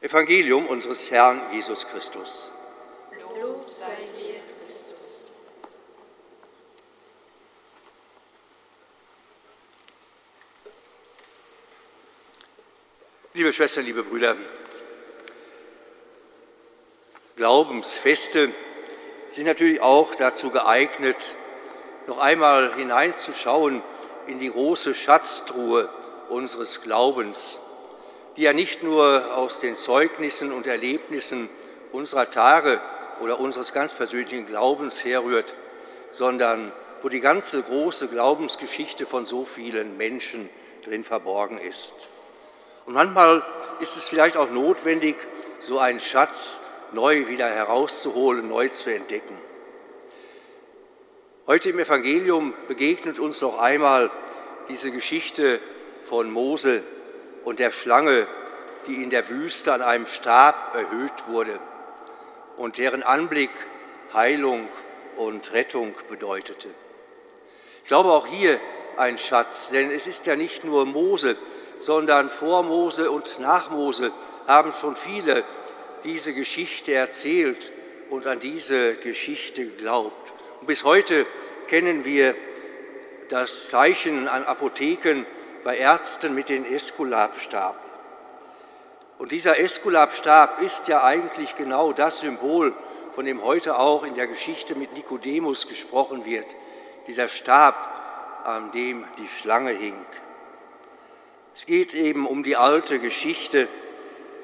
Evangelium 0.00 0.66
unseres 0.66 1.10
Herrn 1.10 1.40
Jesus 1.52 1.86
Christus. 1.88 2.52
Lob 3.40 3.64
sei 3.64 3.86
dir, 4.16 4.40
Christus. 4.56 5.36
Liebe 13.32 13.52
Schwestern, 13.52 13.84
liebe 13.84 14.02
Brüder, 14.02 14.36
Glaubensfeste 17.36 18.50
sind 19.28 19.44
natürlich 19.44 19.82
auch 19.82 20.14
dazu 20.14 20.50
geeignet, 20.50 21.36
noch 22.06 22.16
einmal 22.16 22.74
hineinzuschauen 22.76 23.82
in 24.26 24.38
die 24.38 24.50
große 24.50 24.94
Schatztruhe 24.94 25.90
unseres 26.30 26.80
Glaubens, 26.80 27.60
die 28.38 28.42
ja 28.42 28.54
nicht 28.54 28.82
nur 28.82 29.36
aus 29.36 29.60
den 29.60 29.76
Zeugnissen 29.76 30.50
und 30.50 30.66
Erlebnissen 30.66 31.50
unserer 31.92 32.30
Tage 32.30 32.80
oder 33.20 33.38
unseres 33.38 33.74
ganz 33.74 33.92
persönlichen 33.92 34.46
Glaubens 34.46 35.04
herrührt, 35.04 35.54
sondern 36.10 36.72
wo 37.02 37.10
die 37.10 37.20
ganze 37.20 37.62
große 37.62 38.08
Glaubensgeschichte 38.08 39.04
von 39.04 39.26
so 39.26 39.44
vielen 39.44 39.98
Menschen 39.98 40.48
drin 40.86 41.04
verborgen 41.04 41.58
ist. 41.58 42.08
Und 42.86 42.94
manchmal 42.94 43.44
ist 43.80 43.98
es 43.98 44.08
vielleicht 44.08 44.38
auch 44.38 44.48
notwendig, 44.48 45.16
so 45.60 45.78
einen 45.78 46.00
Schatz 46.00 46.62
neu 46.92 47.28
wieder 47.28 47.48
herauszuholen, 47.48 48.48
neu 48.48 48.68
zu 48.68 48.92
entdecken. 48.92 49.36
Heute 51.46 51.70
im 51.70 51.78
Evangelium 51.78 52.54
begegnet 52.68 53.18
uns 53.18 53.40
noch 53.40 53.58
einmal 53.58 54.10
diese 54.68 54.90
Geschichte 54.90 55.60
von 56.04 56.30
Mose 56.30 56.82
und 57.44 57.58
der 57.58 57.70
Schlange, 57.70 58.26
die 58.86 59.02
in 59.02 59.10
der 59.10 59.28
Wüste 59.28 59.72
an 59.72 59.82
einem 59.82 60.06
Stab 60.06 60.74
erhöht 60.74 61.28
wurde 61.28 61.58
und 62.56 62.78
deren 62.78 63.02
Anblick 63.02 63.50
Heilung 64.12 64.68
und 65.16 65.52
Rettung 65.52 65.94
bedeutete. 66.08 66.68
Ich 67.82 67.88
glaube 67.88 68.10
auch 68.10 68.26
hier 68.26 68.60
ein 68.96 69.18
Schatz, 69.18 69.70
denn 69.70 69.90
es 69.90 70.06
ist 70.06 70.26
ja 70.26 70.36
nicht 70.36 70.64
nur 70.64 70.86
Mose, 70.86 71.36
sondern 71.78 72.30
vor 72.30 72.62
Mose 72.62 73.10
und 73.10 73.38
nach 73.38 73.70
Mose 73.70 74.10
haben 74.46 74.72
schon 74.72 74.96
viele 74.96 75.44
diese 76.04 76.32
Geschichte 76.32 76.94
erzählt 76.94 77.72
und 78.10 78.26
an 78.26 78.40
diese 78.40 78.94
Geschichte 78.94 79.64
geglaubt. 79.64 80.32
Und 80.60 80.66
bis 80.66 80.84
heute 80.84 81.26
kennen 81.66 82.04
wir 82.04 82.34
das 83.28 83.68
Zeichen 83.68 84.28
an 84.28 84.44
Apotheken 84.44 85.24
bei 85.64 85.76
Ärzten 85.78 86.34
mit 86.34 86.48
dem 86.48 86.64
Eskulapstab. 86.64 87.76
Und 89.18 89.32
dieser 89.32 89.58
Eskulapstab 89.58 90.62
ist 90.62 90.88
ja 90.88 91.02
eigentlich 91.02 91.56
genau 91.56 91.92
das 91.92 92.20
Symbol, 92.20 92.74
von 93.14 93.24
dem 93.24 93.42
heute 93.42 93.78
auch 93.78 94.04
in 94.04 94.14
der 94.14 94.26
Geschichte 94.26 94.74
mit 94.74 94.92
Nikodemus 94.92 95.68
gesprochen 95.68 96.26
wird. 96.26 96.54
Dieser 97.06 97.28
Stab, 97.28 97.74
an 98.44 98.70
dem 98.72 99.04
die 99.18 99.26
Schlange 99.26 99.72
hing. 99.72 99.96
Es 101.54 101.64
geht 101.64 101.94
eben 101.94 102.26
um 102.26 102.42
die 102.42 102.56
alte 102.56 102.98
Geschichte, 102.98 103.66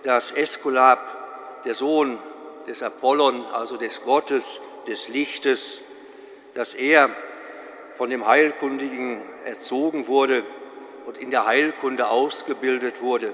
dass 0.03 0.33
Eskulap, 0.33 1.22
der 1.65 1.75
Sohn 1.75 2.19
des 2.67 2.83
Apollon, 2.83 3.45
also 3.53 3.77
des 3.77 4.03
Gottes 4.03 4.61
des 4.87 5.09
Lichtes, 5.09 5.85
dass 6.55 6.75
er 6.75 7.11
von 7.97 8.11
dem 8.11 8.27
Heilkundigen 8.27 9.23
erzogen 9.45 10.07
wurde 10.07 10.45
und 11.07 11.19
in 11.19 11.31
der 11.31 11.47
Heilkunde 11.47 12.09
ausgebildet 12.09 13.01
wurde. 13.01 13.33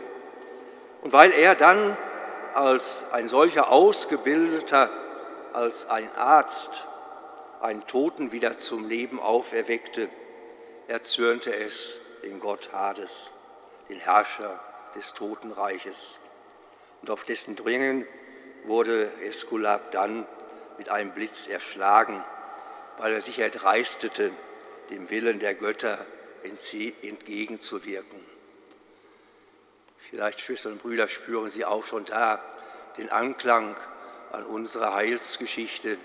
Und 1.03 1.13
weil 1.13 1.33
er 1.33 1.55
dann 1.55 1.97
als 2.55 3.05
ein 3.13 3.29
solcher 3.29 3.71
Ausgebildeter, 3.71 4.91
als 5.53 5.89
ein 5.89 6.09
Arzt, 6.17 6.87
einen 7.61 7.87
Toten 7.87 8.33
wieder 8.33 8.57
zum 8.57 8.89
Leben 8.89 9.21
auferweckte, 9.21 10.09
erzürnte 10.87 11.55
es 11.55 12.01
den 12.23 12.41
Gott 12.41 12.71
Hades, 12.73 13.33
den 13.89 13.99
Herrscher 13.99 14.59
des 14.95 15.15
Totenreiches. 15.15 16.21
Und 17.03 17.11
auf 17.11 17.25
dessen 17.25 17.57
Dringen 17.57 18.07
wurde 18.69 19.11
Eskulap 19.23 19.91
dann 19.91 20.27
mit 20.77 20.89
einem 20.89 21.11
Blitz 21.11 21.49
erschlagen, 21.49 22.23
weil 22.99 23.13
er 23.13 23.21
sich 23.21 23.39
erdreistete, 23.39 24.31
dem 24.91 25.11
Willen 25.11 25.41
der 25.41 25.55
Götter 25.55 26.05
entgegenzuwirken. 26.45 28.21
Vielleicht, 30.09 30.41
Schwestern 30.41 30.73
und 30.73 30.83
Brüder, 30.83 31.09
spüren 31.09 31.51
Sie 31.51 31.65
auch 31.65 31.85
schon 31.85 32.05
da 32.05 32.43
den 32.97 33.11
Anklang 33.11 33.77
an 34.33 34.45
unsere 34.45 34.95
Heilsgeschichte. 34.95 35.99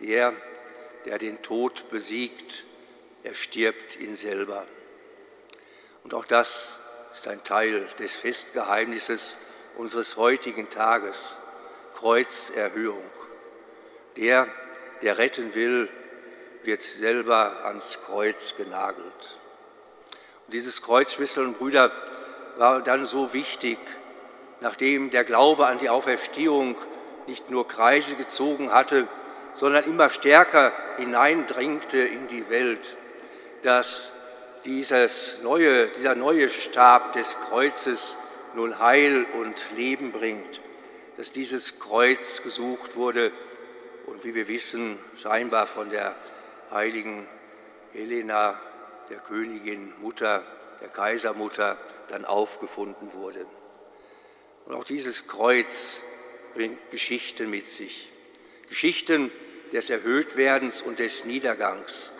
Der, 0.00 0.32
der 1.04 1.18
den 1.18 1.42
Tod 1.42 1.90
besiegt, 1.90 2.64
er 3.22 3.34
stirbt 3.34 3.96
ihn 3.96 4.16
selber. 4.16 4.66
Und 6.02 6.14
auch 6.14 6.24
das 6.24 6.80
ist 7.12 7.28
ein 7.28 7.44
Teil 7.44 7.86
des 7.98 8.16
Festgeheimnisses 8.16 9.38
unseres 9.76 10.16
heutigen 10.16 10.70
Tages, 10.70 11.42
Kreuzerhöhung. 12.00 13.04
Der, 14.16 14.48
der 15.02 15.18
retten 15.18 15.54
will, 15.54 15.88
wird 16.62 16.82
selber 16.82 17.64
ans 17.64 18.00
Kreuz 18.06 18.56
genagelt. 18.56 19.38
Und 20.46 20.54
dieses 20.54 20.80
Kreuz, 20.80 21.12
Schwestern 21.12 21.48
und 21.48 21.58
Brüder, 21.58 21.92
war 22.56 22.80
dann 22.80 23.04
so 23.04 23.34
wichtig, 23.34 23.78
nachdem 24.60 25.10
der 25.10 25.24
Glaube 25.24 25.66
an 25.66 25.78
die 25.78 25.90
Auferstehung 25.90 26.76
nicht 27.26 27.50
nur 27.50 27.68
Kreise 27.68 28.14
gezogen 28.14 28.72
hatte, 28.72 29.06
sondern 29.54 29.84
immer 29.84 30.08
stärker 30.08 30.72
hineindringte 30.96 31.98
in 31.98 32.28
die 32.28 32.48
Welt, 32.48 32.96
dass 33.62 34.14
dieses 34.64 35.42
neue, 35.42 35.88
dieser 35.88 36.14
neue 36.14 36.48
Stab 36.48 37.12
des 37.12 37.36
Kreuzes 37.48 38.16
nun 38.54 38.78
Heil 38.78 39.26
und 39.38 39.64
Leben 39.76 40.12
bringt, 40.12 40.60
dass 41.20 41.32
dieses 41.32 41.78
Kreuz 41.78 42.42
gesucht 42.42 42.96
wurde 42.96 43.30
und 44.06 44.24
wie 44.24 44.34
wir 44.34 44.48
wissen, 44.48 44.98
scheinbar 45.18 45.66
von 45.66 45.90
der 45.90 46.16
heiligen 46.70 47.28
Helena, 47.92 48.58
der 49.10 49.18
Königin 49.18 49.92
Mutter, 50.00 50.42
der 50.80 50.88
Kaisermutter, 50.88 51.76
dann 52.08 52.24
aufgefunden 52.24 53.12
wurde. 53.12 53.44
Und 54.64 54.74
auch 54.74 54.84
dieses 54.84 55.28
Kreuz 55.28 56.00
bringt 56.54 56.90
Geschichten 56.90 57.50
mit 57.50 57.68
sich. 57.68 58.10
Geschichten 58.70 59.30
des 59.74 59.90
Erhöhtwerdens 59.90 60.80
und 60.80 61.00
des 61.00 61.26
Niedergangs 61.26 62.14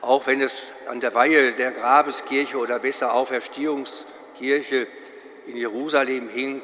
auch 0.00 0.28
wenn 0.28 0.40
es 0.40 0.72
an 0.88 1.00
der 1.00 1.12
Weihe 1.14 1.52
der 1.52 1.72
Grabeskirche 1.72 2.56
oder 2.58 2.78
besser 2.78 3.14
Auferstehungskirche 3.14 4.86
in 5.48 5.56
Jerusalem 5.56 6.28
hing, 6.28 6.62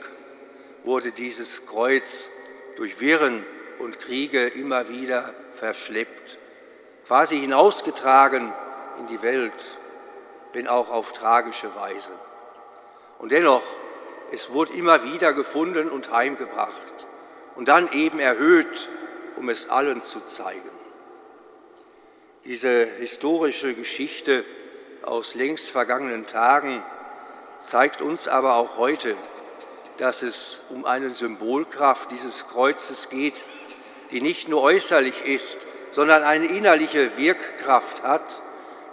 wurde 0.84 1.12
dieses 1.12 1.66
Kreuz 1.66 2.30
durch 2.76 3.00
Wirren 3.00 3.44
und 3.78 3.98
Kriege 3.98 4.46
immer 4.46 4.88
wieder 4.88 5.34
verschleppt, 5.54 6.38
quasi 7.06 7.38
hinausgetragen 7.38 8.52
in 8.98 9.06
die 9.06 9.22
Welt, 9.22 9.78
wenn 10.52 10.68
auch 10.68 10.90
auf 10.90 11.12
tragische 11.12 11.74
Weise. 11.74 12.12
Und 13.18 13.32
dennoch, 13.32 13.62
es 14.32 14.50
wurde 14.52 14.74
immer 14.74 15.04
wieder 15.04 15.32
gefunden 15.32 15.88
und 15.88 16.12
heimgebracht 16.12 17.06
und 17.56 17.68
dann 17.68 17.90
eben 17.92 18.18
erhöht, 18.18 18.88
um 19.36 19.48
es 19.48 19.68
allen 19.68 20.02
zu 20.02 20.20
zeigen. 20.20 20.70
Diese 22.44 22.84
historische 22.84 23.74
Geschichte 23.74 24.44
aus 25.02 25.34
längst 25.34 25.70
vergangenen 25.70 26.26
Tagen 26.26 26.82
zeigt 27.58 28.02
uns 28.02 28.28
aber 28.28 28.56
auch 28.56 28.76
heute, 28.76 29.16
dass 29.98 30.22
es 30.22 30.62
um 30.70 30.84
eine 30.84 31.14
Symbolkraft 31.14 32.10
dieses 32.10 32.48
Kreuzes 32.48 33.10
geht, 33.10 33.44
die 34.10 34.20
nicht 34.20 34.48
nur 34.48 34.62
äußerlich 34.62 35.24
ist, 35.26 35.60
sondern 35.90 36.22
eine 36.24 36.46
innerliche 36.46 37.16
Wirkkraft 37.16 38.02
hat, 38.02 38.42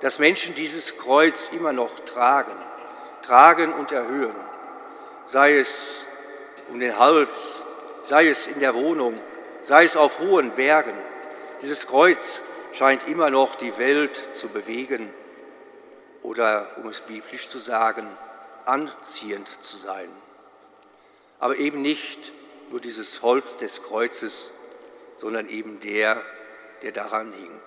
dass 0.02 0.20
Menschen 0.20 0.56
dieses 0.56 0.98
Kreuz 0.98 1.50
immer 1.54 1.74
noch 1.74 2.00
tragen, 2.02 2.54
tragen 3.24 3.74
und 3.74 3.92
erhöhen, 3.92 4.36
sei 5.26 5.58
es 5.58 6.08
um 6.70 6.80
den 6.80 6.98
Hals, 6.98 7.64
sei 8.04 8.28
es 8.28 8.48
in 8.48 8.60
der 8.60 8.74
Wohnung, 8.74 9.20
sei 9.64 9.84
es 9.84 9.98
auf 9.98 10.20
hohen 10.20 10.52
Bergen. 10.52 10.94
Dieses 11.62 11.88
Kreuz 11.88 12.42
scheint 12.74 13.08
immer 13.08 13.30
noch 13.30 13.56
die 13.56 13.78
Welt 13.78 14.16
zu 14.36 14.48
bewegen 14.50 15.14
oder, 16.24 16.70
um 16.78 16.88
es 16.88 17.02
biblisch 17.02 17.50
zu 17.50 17.60
sagen, 17.60 18.08
anziehend 18.66 19.48
zu 19.48 19.78
sein. 19.78 20.10
Aber 21.42 21.58
eben 21.58 21.82
nicht 21.82 22.32
nur 22.70 22.80
dieses 22.80 23.22
Holz 23.22 23.58
des 23.58 23.84
Kreuzes, 23.84 24.54
sondern 25.18 25.50
eben 25.50 25.82
der, 25.82 26.22
der 26.84 26.92
daran 26.92 27.34
hing. 27.34 27.60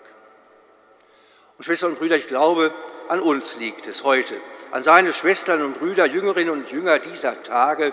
Und 1.59 1.65
Schwestern 1.65 1.91
und 1.91 1.99
Brüder, 1.99 2.17
ich 2.17 2.29
glaube, 2.29 2.73
an 3.09 3.21
uns 3.21 3.57
liegt 3.59 3.87
es 3.87 4.03
heute, 4.05 4.35
an 4.71 4.83
seine 4.83 5.13
Schwestern 5.13 5.63
und 5.63 5.79
Brüder, 5.79 6.07
Jüngerinnen 6.07 6.53
und 6.53 6.71
Jünger 6.71 6.99
dieser 6.99 7.43
Tage, 7.43 7.93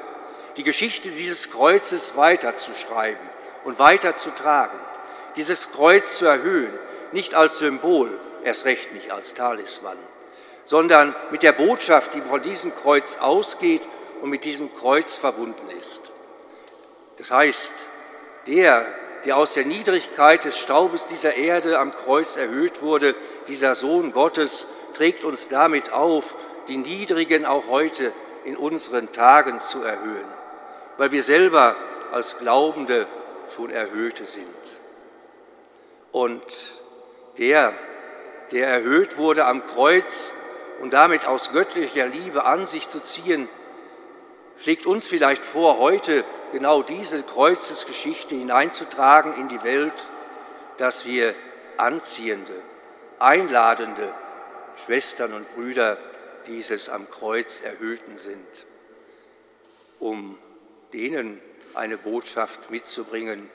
die 0.55 0.63
Geschichte 0.63 1.09
dieses 1.09 1.51
Kreuzes 1.51 2.15
weiterzuschreiben 2.15 3.29
und 3.63 3.79
weiterzutragen, 3.79 4.79
dieses 5.35 5.71
Kreuz 5.71 6.17
zu 6.17 6.25
erhöhen, 6.25 6.73
nicht 7.11 7.33
als 7.33 7.59
Symbol, 7.59 8.19
erst 8.43 8.65
recht 8.65 8.93
nicht 8.93 9.11
als 9.11 9.33
Talisman, 9.33 9.97
sondern 10.63 11.15
mit 11.31 11.43
der 11.43 11.53
Botschaft, 11.53 12.13
die 12.13 12.21
von 12.21 12.41
diesem 12.41 12.73
Kreuz 12.75 13.17
ausgeht 13.17 13.81
und 14.21 14.29
mit 14.29 14.45
diesem 14.45 14.73
Kreuz 14.75 15.17
verbunden 15.17 15.69
ist. 15.77 16.11
Das 17.17 17.31
heißt, 17.31 17.73
der, 18.47 18.85
der 19.25 19.37
aus 19.37 19.53
der 19.53 19.65
Niedrigkeit 19.65 20.45
des 20.45 20.57
Staubes 20.57 21.07
dieser 21.07 21.35
Erde 21.35 21.79
am 21.79 21.91
Kreuz 21.91 22.37
erhöht 22.37 22.81
wurde, 22.81 23.15
dieser 23.47 23.75
Sohn 23.75 24.11
Gottes, 24.11 24.67
trägt 24.93 25.23
uns 25.23 25.49
damit 25.49 25.91
auf, 25.91 26.35
die 26.67 26.77
Niedrigen 26.77 27.45
auch 27.45 27.67
heute 27.67 28.13
in 28.45 28.55
unseren 28.55 29.11
Tagen 29.11 29.59
zu 29.59 29.83
erhöhen, 29.83 30.25
weil 30.97 31.11
wir 31.11 31.23
selber 31.23 31.75
als 32.11 32.37
Glaubende 32.37 33.07
schon 33.55 33.71
Erhöhte 33.71 34.25
sind. 34.25 34.45
Und 36.11 36.43
der, 37.37 37.73
der 38.51 38.67
erhöht 38.67 39.17
wurde 39.17 39.45
am 39.45 39.65
Kreuz 39.65 40.35
und 40.81 40.93
damit 40.93 41.25
aus 41.25 41.51
göttlicher 41.51 42.07
Liebe 42.07 42.45
an 42.45 42.65
sich 42.65 42.89
zu 42.89 42.99
ziehen, 42.99 43.47
schlägt 44.61 44.85
uns 44.85 45.07
vielleicht 45.07 45.43
vor, 45.43 45.79
heute 45.79 46.23
genau 46.51 46.83
diese 46.83 47.23
Kreuzesgeschichte 47.23 48.35
hineinzutragen 48.35 49.33
in 49.33 49.47
die 49.47 49.63
Welt, 49.63 50.09
dass 50.77 51.05
wir 51.05 51.33
anziehende, 51.77 52.53
einladende 53.17 54.13
Schwestern 54.85 55.33
und 55.33 55.51
Brüder 55.55 55.97
dieses 56.45 56.89
am 56.89 57.09
Kreuz 57.09 57.61
erhöhten 57.61 58.17
sind, 58.17 58.45
um 59.99 60.37
denen 60.93 61.41
eine 61.73 61.97
Botschaft 61.97 62.69
mitzubringen, 62.69 63.49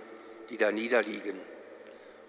die 0.51 0.57
da 0.57 0.73
niederliegen, 0.73 1.39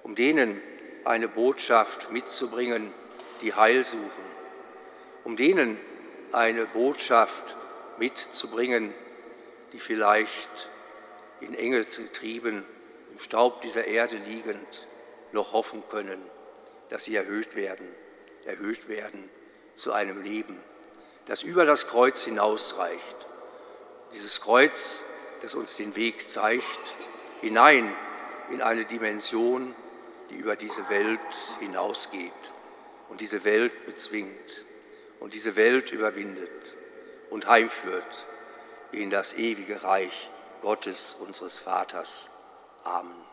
um 0.04 0.14
denen 0.14 0.62
eine 1.04 1.28
Botschaft 1.28 2.12
mitzubringen, 2.12 2.92
die 3.42 3.54
Heil 3.54 3.86
suchen, 3.86 4.28
um 5.24 5.36
denen 5.36 5.80
eine 6.32 6.66
Botschaft 6.66 7.57
mitzubringen, 8.00 8.94
die 9.74 9.80
vielleicht 9.80 10.70
in 11.42 11.54
Engel 11.54 11.86
getrieben, 11.86 12.66
im 13.12 13.20
Staub 13.20 13.62
dieser 13.62 13.86
Erde 13.86 14.18
liegend, 14.18 14.88
noch 15.32 15.54
hoffen 15.54 15.84
können, 15.90 16.22
dass 16.90 17.04
sie 17.04 17.16
erhöht 17.16 17.56
werden, 17.56 17.88
erhöht 18.46 18.88
werden 18.88 19.30
zu 19.76 19.92
einem 19.92 20.22
Leben, 20.22 20.60
das 21.26 21.44
über 21.44 21.66
das 21.66 21.88
Kreuz 21.88 22.24
hinausreicht. 22.24 23.28
Dieses 24.14 24.40
Kreuz, 24.40 25.04
das 25.42 25.54
uns 25.54 25.76
den 25.76 25.96
Weg 25.96 26.28
zeigt, 26.28 26.64
hinein 27.42 27.94
in 28.50 28.62
eine 28.62 28.86
Dimension, 28.86 29.76
die 30.30 30.36
über 30.36 30.56
diese 30.56 30.90
Welt 30.90 31.20
hinausgeht 31.60 32.54
und 33.10 33.22
diese 33.22 33.44
Welt 33.44 33.86
bezwingt 33.86 34.66
und 35.20 35.34
diese 35.34 35.56
Welt 35.56 35.92
überwindet 35.92 36.76
und 37.30 37.48
heimführt 37.48 38.28
in 38.92 39.10
das 39.10 39.34
ewige 39.34 39.84
Reich 39.84 40.30
Gottes, 40.62 41.16
unseres 41.20 41.60
Vaters. 41.60 42.30
Amen. 42.84 43.28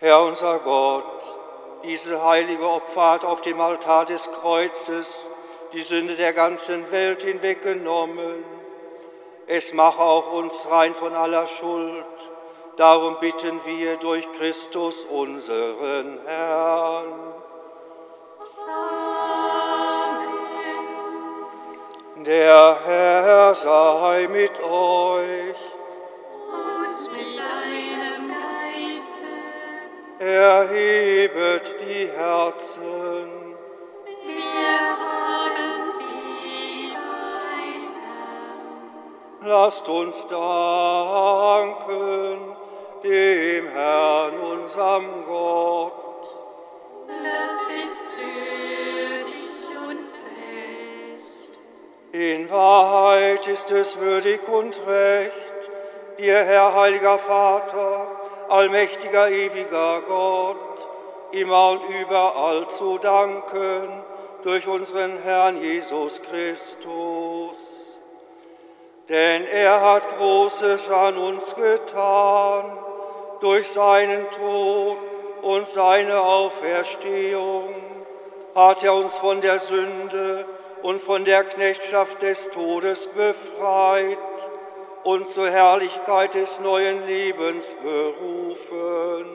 Herr 0.00 0.22
unser 0.22 0.60
Gott, 0.60 1.04
diese 1.84 2.24
heilige 2.24 2.66
Opfer 2.66 3.20
auf 3.24 3.42
dem 3.42 3.60
Altar 3.60 4.06
des 4.06 4.30
Kreuzes 4.32 5.28
die 5.74 5.82
Sünde 5.82 6.16
der 6.16 6.32
ganzen 6.32 6.90
Welt 6.90 7.22
hinweggenommen. 7.22 8.42
Es 9.46 9.74
mache 9.74 10.00
auch 10.00 10.32
uns 10.32 10.66
rein 10.70 10.94
von 10.94 11.14
aller 11.14 11.46
Schuld. 11.46 12.06
Darum 12.76 13.18
bitten 13.20 13.60
wir 13.66 13.98
durch 13.98 14.26
Christus 14.32 15.04
unseren 15.04 16.18
Herrn. 16.24 17.12
Amen. 18.68 19.04
Der 22.24 22.78
Herr 22.86 23.54
sei 23.54 24.28
mit 24.28 24.62
euch. 24.62 25.69
Erhebet 30.20 31.76
die 31.80 32.10
Herzen. 32.14 33.30
Lasst 39.42 39.88
uns 39.88 40.28
danken 40.28 41.00
dem 43.02 43.68
Herrn, 43.68 44.38
unserem 44.38 45.24
Gott. 45.26 46.28
Das 47.08 47.66
ist 47.82 48.06
würdig 48.18 49.54
und 49.88 50.04
recht. 50.36 51.50
In 52.12 52.50
Wahrheit 52.50 53.46
ist 53.46 53.70
es 53.70 53.98
würdig 53.98 54.46
und 54.46 54.86
recht, 54.86 55.70
dir, 56.18 56.44
Herr, 56.44 56.74
heiliger 56.74 57.16
Vater, 57.16 58.19
allmächtiger, 58.50 59.28
ewiger 59.28 60.02
Gott, 60.02 60.88
immer 61.32 61.70
und 61.70 61.82
überall 61.88 62.68
zu 62.68 62.98
danken 62.98 64.02
durch 64.42 64.66
unseren 64.66 65.22
Herrn 65.22 65.62
Jesus 65.62 66.20
Christus. 66.22 68.00
Denn 69.08 69.46
er 69.46 69.80
hat 69.80 70.16
Großes 70.16 70.90
an 70.90 71.18
uns 71.18 71.54
getan 71.54 72.78
durch 73.40 73.68
seinen 73.68 74.30
Tod 74.30 74.98
und 75.42 75.68
seine 75.68 76.20
Auferstehung 76.20 77.74
hat 78.54 78.82
er 78.84 78.94
uns 78.94 79.18
von 79.18 79.40
der 79.40 79.58
Sünde 79.58 80.44
und 80.82 81.00
von 81.00 81.24
der 81.24 81.44
Knechtschaft 81.44 82.22
des 82.22 82.50
Todes 82.50 83.06
befreit 83.08 84.18
und 85.04 85.26
zur 85.26 85.50
Herrlichkeit 85.50 86.34
des 86.34 86.60
neuen 86.60 87.06
Lebens 87.06 87.74
berufen. 87.82 89.26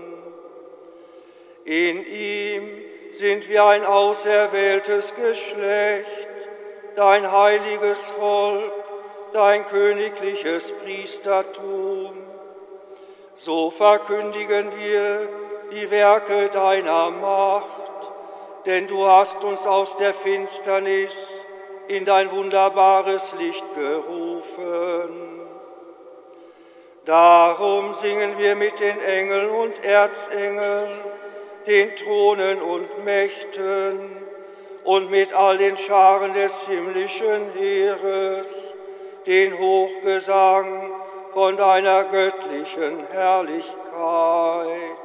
In 1.65 2.05
ihm 2.05 2.81
sind 3.11 3.49
wir 3.49 3.65
ein 3.65 3.85
auserwähltes 3.85 5.15
Geschlecht, 5.15 6.49
dein 6.95 7.31
heiliges 7.31 8.07
Volk, 8.07 8.71
dein 9.33 9.65
königliches 9.67 10.71
Priestertum. 10.73 12.13
So 13.35 13.69
verkündigen 13.69 14.71
wir 14.77 15.27
die 15.71 15.89
Werke 15.91 16.49
deiner 16.49 17.09
Macht, 17.09 18.11
denn 18.65 18.87
du 18.87 19.05
hast 19.05 19.43
uns 19.43 19.65
aus 19.65 19.97
der 19.97 20.13
Finsternis 20.13 21.45
in 21.87 22.05
dein 22.05 22.31
wunderbares 22.31 23.35
Licht 23.39 23.65
gerufen. 23.75 25.34
Darum 27.05 27.93
singen 27.93 28.37
wir 28.37 28.55
mit 28.55 28.79
den 28.79 28.99
Engeln 28.99 29.49
und 29.49 29.83
Erzengeln, 29.83 30.89
den 31.67 31.95
Thronen 31.95 32.61
und 32.61 33.03
Mächten 33.05 33.99
und 34.83 35.11
mit 35.11 35.33
all 35.33 35.57
den 35.57 35.77
Scharen 35.77 36.33
des 36.33 36.67
himmlischen 36.67 37.51
Heeres 37.57 38.75
den 39.25 39.57
Hochgesang 39.57 40.91
von 41.33 41.57
deiner 41.57 42.03
göttlichen 42.05 43.07
Herrlichkeit. 43.11 45.04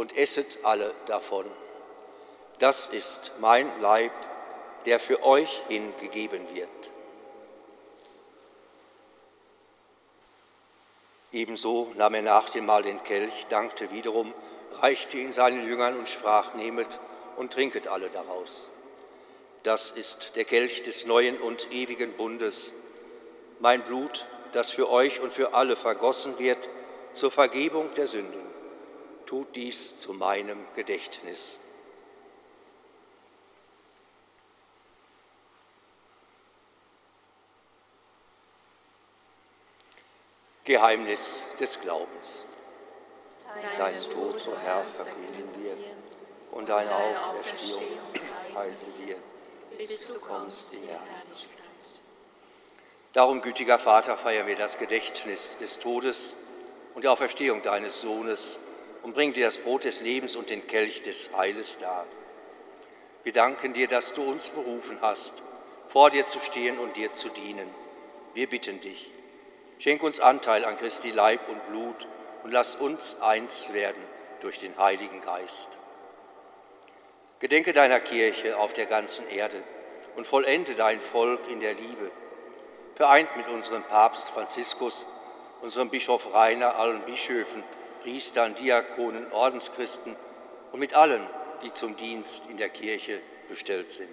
und 0.00 0.16
esset 0.16 0.60
alle 0.62 0.94
davon. 1.04 1.44
Das 2.58 2.86
ist 2.86 3.32
mein 3.38 3.70
Leib, 3.82 4.12
der 4.86 4.98
für 4.98 5.22
euch 5.22 5.60
hingegeben 5.68 6.54
wird. 6.54 6.70
Ebenso 11.32 11.92
nahm 11.96 12.14
er 12.14 12.22
nach 12.22 12.48
dem 12.48 12.64
Mahl 12.64 12.82
den 12.82 13.04
Kelch, 13.04 13.46
dankte 13.50 13.90
wiederum, 13.90 14.32
reichte 14.80 15.18
ihn 15.18 15.34
seinen 15.34 15.68
Jüngern 15.68 15.98
und 15.98 16.08
sprach, 16.08 16.54
nehmet 16.54 16.88
und 17.36 17.52
trinket 17.52 17.86
alle 17.86 18.08
daraus. 18.08 18.72
Das 19.64 19.90
ist 19.90 20.34
der 20.34 20.46
Kelch 20.46 20.82
des 20.82 21.04
neuen 21.04 21.38
und 21.38 21.70
ewigen 21.72 22.14
Bundes, 22.14 22.72
mein 23.58 23.82
Blut, 23.82 24.24
das 24.52 24.70
für 24.70 24.88
euch 24.88 25.20
und 25.20 25.34
für 25.34 25.52
alle 25.52 25.76
vergossen 25.76 26.38
wird 26.38 26.70
zur 27.12 27.30
Vergebung 27.30 27.92
der 27.96 28.06
Sünden 28.06 28.49
tut 29.30 29.54
dies 29.54 30.00
zu 30.00 30.12
meinem 30.12 30.58
Gedächtnis. 30.74 31.60
Geheimnis 40.64 41.46
des 41.60 41.80
Glaubens. 41.80 42.44
Dein 43.78 44.00
Tod, 44.10 44.48
o 44.48 44.56
Herr, 44.64 44.84
verkünden 44.96 45.48
wir 45.62 45.76
und 46.50 46.68
deine 46.68 46.92
Auferstehung 46.92 47.82
preisen 48.52 48.94
wir, 48.98 49.16
bis 49.78 50.08
du 50.08 50.18
kommst 50.18 50.74
in 50.74 50.88
Herrlichkeit. 50.88 52.00
Darum, 53.12 53.42
gütiger 53.42 53.78
Vater, 53.78 54.16
feiern 54.16 54.48
wir 54.48 54.56
das 54.56 54.76
Gedächtnis 54.76 55.56
des 55.58 55.78
Todes 55.78 56.36
und 56.96 57.04
der 57.04 57.12
Auferstehung 57.12 57.62
deines 57.62 58.00
Sohnes 58.00 58.58
und 59.02 59.14
bring 59.14 59.32
dir 59.32 59.46
das 59.46 59.58
Brot 59.58 59.84
des 59.84 60.00
Lebens 60.00 60.36
und 60.36 60.50
den 60.50 60.66
Kelch 60.66 61.02
des 61.02 61.36
Heiles 61.36 61.78
dar. 61.78 62.06
Wir 63.22 63.32
danken 63.32 63.72
dir, 63.72 63.88
dass 63.88 64.14
du 64.14 64.22
uns 64.22 64.50
berufen 64.50 64.98
hast, 65.00 65.42
vor 65.88 66.10
dir 66.10 66.26
zu 66.26 66.40
stehen 66.40 66.78
und 66.78 66.96
dir 66.96 67.12
zu 67.12 67.28
dienen. 67.28 67.68
Wir 68.34 68.48
bitten 68.48 68.80
dich, 68.80 69.10
schenk 69.78 70.02
uns 70.02 70.20
Anteil 70.20 70.64
an 70.64 70.78
Christi 70.78 71.10
Leib 71.10 71.48
und 71.48 71.66
Blut 71.68 72.06
und 72.44 72.52
lass 72.52 72.76
uns 72.76 73.20
eins 73.20 73.72
werden 73.72 74.02
durch 74.40 74.58
den 74.58 74.76
Heiligen 74.78 75.20
Geist. 75.20 75.70
Gedenke 77.40 77.72
deiner 77.72 78.00
Kirche 78.00 78.58
auf 78.58 78.72
der 78.72 78.86
ganzen 78.86 79.28
Erde 79.28 79.62
und 80.16 80.26
vollende 80.26 80.74
dein 80.74 81.00
Volk 81.00 81.40
in 81.50 81.60
der 81.60 81.74
Liebe. 81.74 82.10
Vereint 82.94 83.34
mit 83.36 83.48
unserem 83.48 83.82
Papst 83.82 84.28
Franziskus, 84.28 85.06
unserem 85.62 85.88
Bischof 85.88 86.32
Rainer, 86.34 86.76
allen 86.76 87.00
Bischöfen, 87.02 87.64
Priestern, 88.02 88.54
Diakonen, 88.54 89.30
Ordenschristen 89.32 90.16
und 90.72 90.80
mit 90.80 90.94
allen, 90.94 91.26
die 91.62 91.72
zum 91.72 91.96
Dienst 91.96 92.48
in 92.48 92.56
der 92.56 92.68
Kirche 92.68 93.20
bestellt 93.48 93.90
sind. 93.90 94.08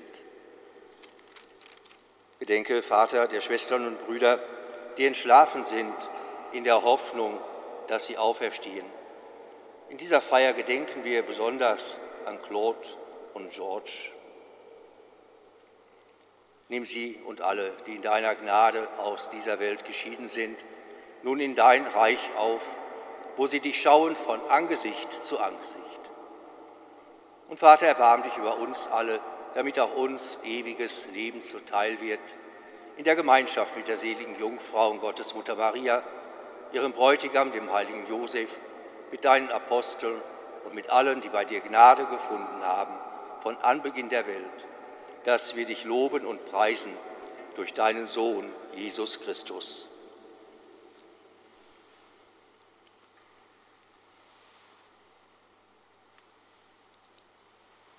Gedenke, 2.40 2.84
Vater, 2.84 3.28
der 3.28 3.42
Schwestern 3.42 3.88
und 3.88 4.06
Brüder, 4.06 4.40
die 4.98 5.06
entschlafen 5.06 5.64
sind, 5.64 5.94
in 6.52 6.64
der 6.64 6.84
Hoffnung, 6.84 7.40
dass 7.88 8.06
sie 8.06 8.18
auferstehen. 8.18 8.86
In 9.90 9.98
dieser 9.98 10.22
Feier 10.22 10.54
gedenken 10.54 11.04
wir 11.04 11.24
besonders 11.24 12.00
an 12.26 12.42
Claude 12.42 12.88
und 13.34 13.52
George. 13.52 14.12
Nimm 16.70 16.84
sie 16.84 17.18
und 17.26 17.42
alle, 17.42 17.72
die 17.86 17.96
in 17.96 18.02
deiner 18.02 18.36
Gnade 18.36 18.88
aus 18.98 19.30
dieser 19.30 19.60
Welt 19.60 19.86
geschieden 19.86 20.28
sind, 20.28 20.58
nun 21.24 21.40
in 21.40 21.56
dein 21.56 21.88
Reich 21.88 22.20
auf, 22.36 22.62
wo 23.38 23.48
sie 23.48 23.60
dich 23.60 23.82
schauen 23.82 24.16
von 24.16 24.40
Angesicht 24.50 25.14
zu 25.14 25.40
Angesicht. 25.40 25.78
Und 27.50 27.60
Vater, 27.60 27.86
erbarm 27.86 28.24
dich 28.24 28.36
über 28.38 28.58
uns 28.58 28.90
alle, 28.90 29.20
damit 29.56 29.80
auch 29.80 29.96
uns 29.96 30.40
ewiges 30.44 31.08
Leben 31.14 31.42
zuteil 31.42 32.02
wird, 32.02 32.20
in 32.98 33.04
der 33.04 33.16
Gemeinschaft 33.16 33.76
mit 33.78 33.88
der 33.88 33.98
seligen 33.98 34.38
Jungfrau 34.40 34.90
und 34.90 35.02
Gottesmutter 35.02 35.56
Maria, 35.56 36.04
ihrem 36.74 36.92
Bräutigam, 36.92 37.52
dem 37.52 37.72
heiligen 37.72 38.08
Josef, 38.08 38.50
mit 39.12 39.24
deinen 39.24 39.52
Aposteln 39.52 40.20
und 40.66 40.74
mit 40.74 40.90
allen, 40.90 41.22
die 41.22 41.30
bei 41.30 41.46
dir 41.46 41.62
Gnade 41.62 42.06
gefunden 42.06 42.64
haben, 42.64 42.94
von 43.42 43.56
Anbeginn 43.58 44.10
der 44.10 44.28
Welt, 44.28 44.68
dass 45.24 45.56
wir 45.56 45.66
dich 45.66 45.86
loben 45.86 46.26
und 46.26 46.46
preisen 46.52 46.92
durch 47.56 47.74
deinen 47.74 48.08
Sohn, 48.08 48.52
Jesus 48.76 49.22
Christus. 49.22 49.90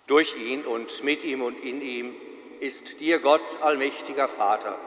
Durch 0.09 0.35
ihn 0.39 0.65
und 0.65 1.05
mit 1.05 1.23
ihm 1.23 1.43
und 1.43 1.61
in 1.61 1.83
ihm 1.83 2.17
ist 2.61 2.99
dir 2.99 3.19
Gott, 3.19 3.43
allmächtiger 3.61 4.27
Vater, 4.27 4.79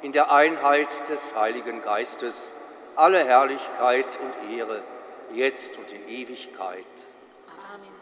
in 0.00 0.12
der 0.12 0.32
Einheit 0.32 0.88
des 1.10 1.36
Heiligen 1.36 1.82
Geistes 1.82 2.54
alle 2.96 3.22
Herrlichkeit 3.22 4.06
und 4.20 4.56
Ehre, 4.56 4.82
jetzt 5.34 5.76
und 5.76 5.92
in 5.92 6.08
Ewigkeit. 6.08 6.86
Amen. 7.74 7.92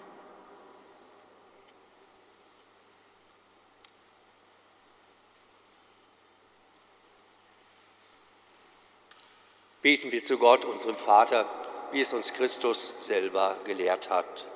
Beten 9.82 10.12
wir 10.12 10.22
zu 10.22 10.38
Gott, 10.38 10.64
unserem 10.64 10.96
Vater, 10.96 11.44
wie 11.90 12.02
es 12.02 12.12
uns 12.12 12.32
Christus 12.34 13.04
selber 13.04 13.56
gelehrt 13.64 14.10
hat. 14.10 14.46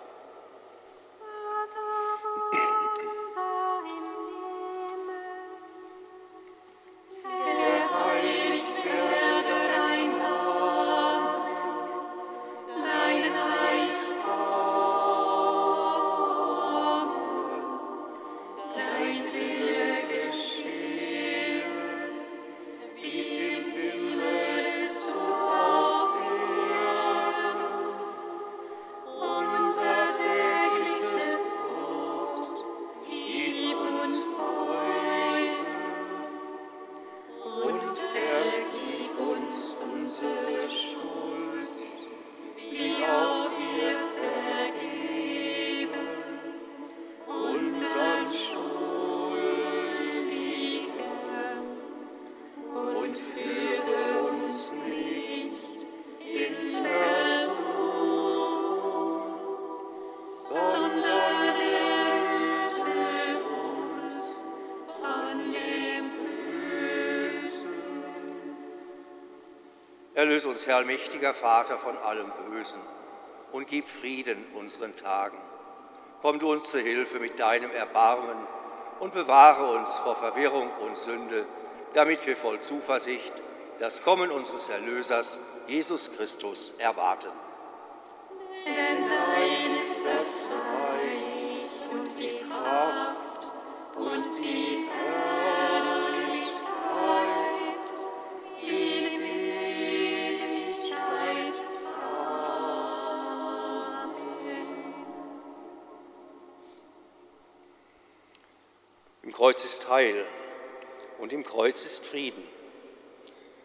Erlöse 70.33 70.49
uns, 70.49 70.67
Herr 70.67 70.77
allmächtiger 70.77 71.35
Vater, 71.35 71.79
von 71.79 71.95
allem 71.99 72.33
Bösen 72.49 72.81
und 73.53 73.67
gib 73.67 73.87
Frieden 73.87 74.43
unseren 74.55 74.97
Tagen. 74.97 75.37
Komm 76.23 76.39
du 76.39 76.51
uns 76.51 76.71
zur 76.71 76.81
Hilfe 76.81 77.21
mit 77.21 77.39
deinem 77.39 77.71
Erbarmen 77.71 78.39
und 79.01 79.13
bewahre 79.13 79.79
uns 79.79 79.99
vor 79.99 80.17
Verwirrung 80.17 80.71
und 80.87 80.97
Sünde, 80.97 81.45
damit 81.93 82.25
wir 82.25 82.35
voll 82.35 82.59
Zuversicht 82.61 83.35
das 83.79 84.03
Kommen 84.05 84.31
unseres 84.31 84.71
Erlösers, 84.71 85.39
Jesus 85.67 86.17
Christus, 86.17 86.77
erwarten. 86.79 87.29
Denn 88.65 89.05
dein 89.05 89.81
ist 89.83 90.03
das 90.07 90.49
Reich 90.49 90.62
Kreuz 109.53 109.67
ist 109.67 109.91
Heil 109.91 110.25
und 111.19 111.31
im 111.31 111.45
Kreuz 111.45 111.85
ist 111.85 112.07
Frieden. 112.07 112.43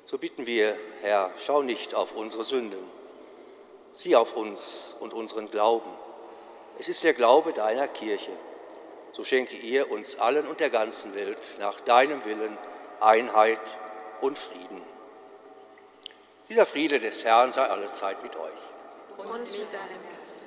So 0.05 0.17
bitten 0.17 0.45
wir, 0.45 0.77
Herr, 1.01 1.31
schau 1.37 1.61
nicht 1.61 1.95
auf 1.95 2.13
unsere 2.13 2.43
Sünden, 2.43 2.83
sieh 3.93 4.17
auf 4.17 4.35
uns 4.35 4.97
und 4.99 5.13
unseren 5.13 5.49
Glauben. 5.49 5.89
Es 6.77 6.89
ist 6.89 7.05
der 7.05 7.13
Glaube 7.13 7.53
deiner 7.53 7.87
Kirche. 7.87 8.33
So 9.13 9.23
schenke 9.23 9.55
ihr 9.55 9.89
uns 9.89 10.19
allen 10.19 10.47
und 10.47 10.59
der 10.59 10.71
ganzen 10.71 11.15
Welt 11.15 11.47
nach 11.59 11.79
deinem 11.79 12.25
Willen 12.25 12.57
Einheit 12.99 13.79
und 14.19 14.37
Frieden. 14.37 14.81
Dieser 16.49 16.65
Friede 16.65 16.99
des 16.99 17.23
Herrn 17.23 17.53
sei 17.53 17.65
allezeit 17.65 18.21
mit 18.23 18.35
euch. 18.35 18.51
Und 19.17 19.39
mit 19.39 19.71
deinem 19.71 20.03
Geist. 20.05 20.46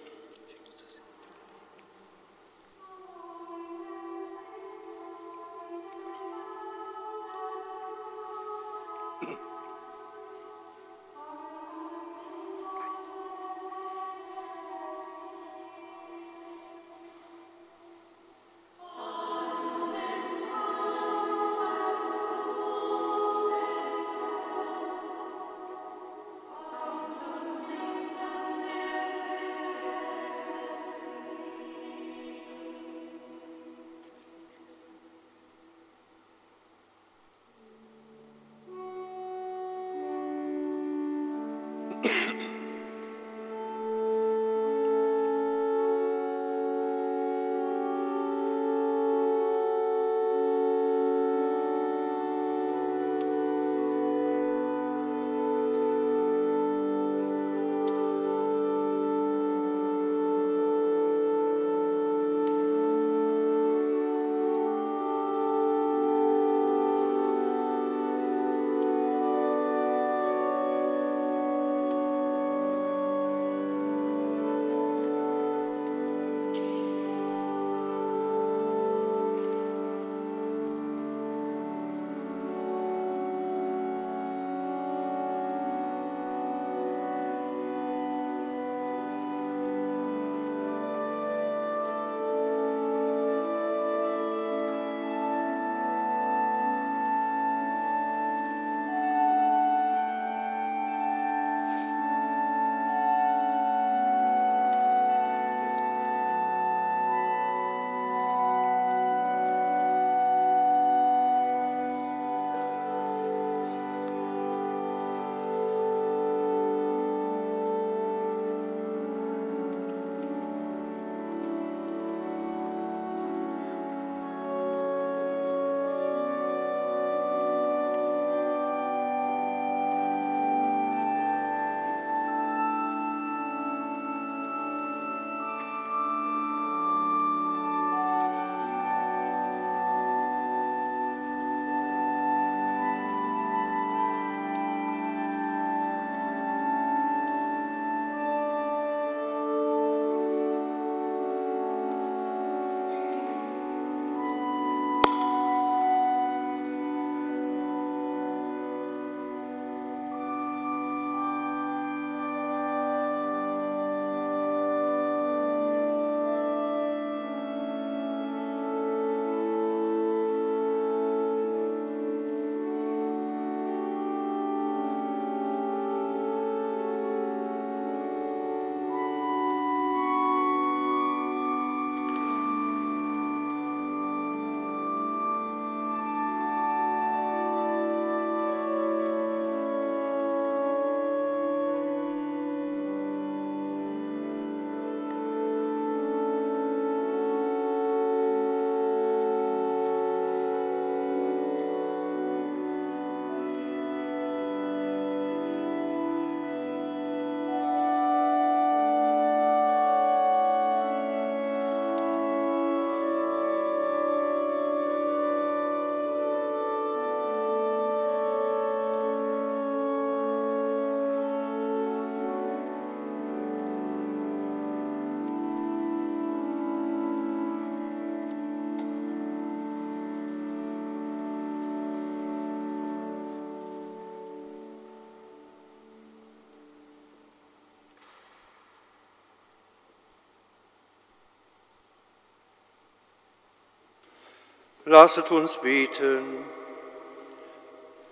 Lasset 244.85 245.29
uns 245.29 245.57
beten. 245.57 246.43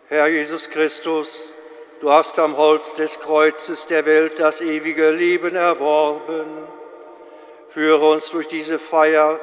Herr 0.07 0.27
Jesus 0.27 0.69
Christus, 0.69 1.55
du 1.99 2.11
hast 2.11 2.37
am 2.37 2.57
Holz 2.57 2.93
des 2.93 3.19
Kreuzes 3.19 3.87
der 3.87 4.05
Welt 4.05 4.39
das 4.39 4.61
ewige 4.61 5.09
Leben 5.09 5.55
erworben. 5.55 6.45
Führe 7.69 8.11
uns 8.11 8.29
durch 8.29 8.47
diese 8.47 8.77
Feier, 8.77 9.39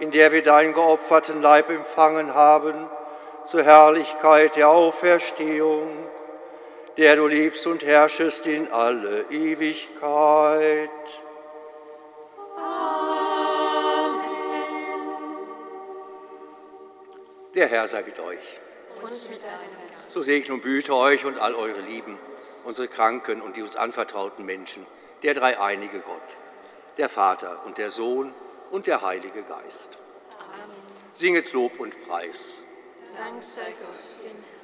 in 0.00 0.10
der 0.10 0.30
wir 0.30 0.42
deinen 0.42 0.74
geopferten 0.74 1.40
Leib 1.40 1.70
empfangen 1.70 2.34
haben, 2.34 2.90
zur 3.46 3.62
Herrlichkeit 3.62 4.56
der 4.56 4.68
Auferstehung, 4.68 5.88
der 6.98 7.16
du 7.16 7.28
liebst 7.28 7.66
und 7.66 7.82
herrschest 7.82 8.46
in 8.46 8.70
alle 8.70 9.24
Ewigkeit. 9.30 10.90
Der 17.58 17.66
Herr 17.66 17.88
sei 17.88 18.02
mit 18.04 18.20
euch. 18.20 18.60
Und 19.02 19.30
mit 19.30 19.42
deinem 19.42 19.58
Geist. 19.84 20.12
So 20.12 20.22
segne 20.22 20.54
und 20.54 20.62
behüte 20.62 20.94
euch 20.94 21.24
und 21.24 21.40
all 21.40 21.56
eure 21.56 21.80
Lieben, 21.80 22.16
unsere 22.62 22.86
Kranken 22.86 23.42
und 23.42 23.56
die 23.56 23.62
uns 23.62 23.74
anvertrauten 23.74 24.46
Menschen, 24.46 24.86
der 25.24 25.34
dreieinige 25.34 25.98
Gott, 25.98 26.38
der 26.98 27.08
Vater 27.08 27.66
und 27.66 27.76
der 27.78 27.90
Sohn 27.90 28.32
und 28.70 28.86
der 28.86 29.02
Heilige 29.02 29.42
Geist. 29.42 29.98
Amen. 30.38 30.70
Singet 31.14 31.52
Lob 31.52 31.80
und 31.80 32.00
Preis. 32.06 32.64
Dank 33.16 33.42
sei 33.42 33.62
Gott, 33.62 34.22
dem 34.22 34.30
Herrn. 34.30 34.57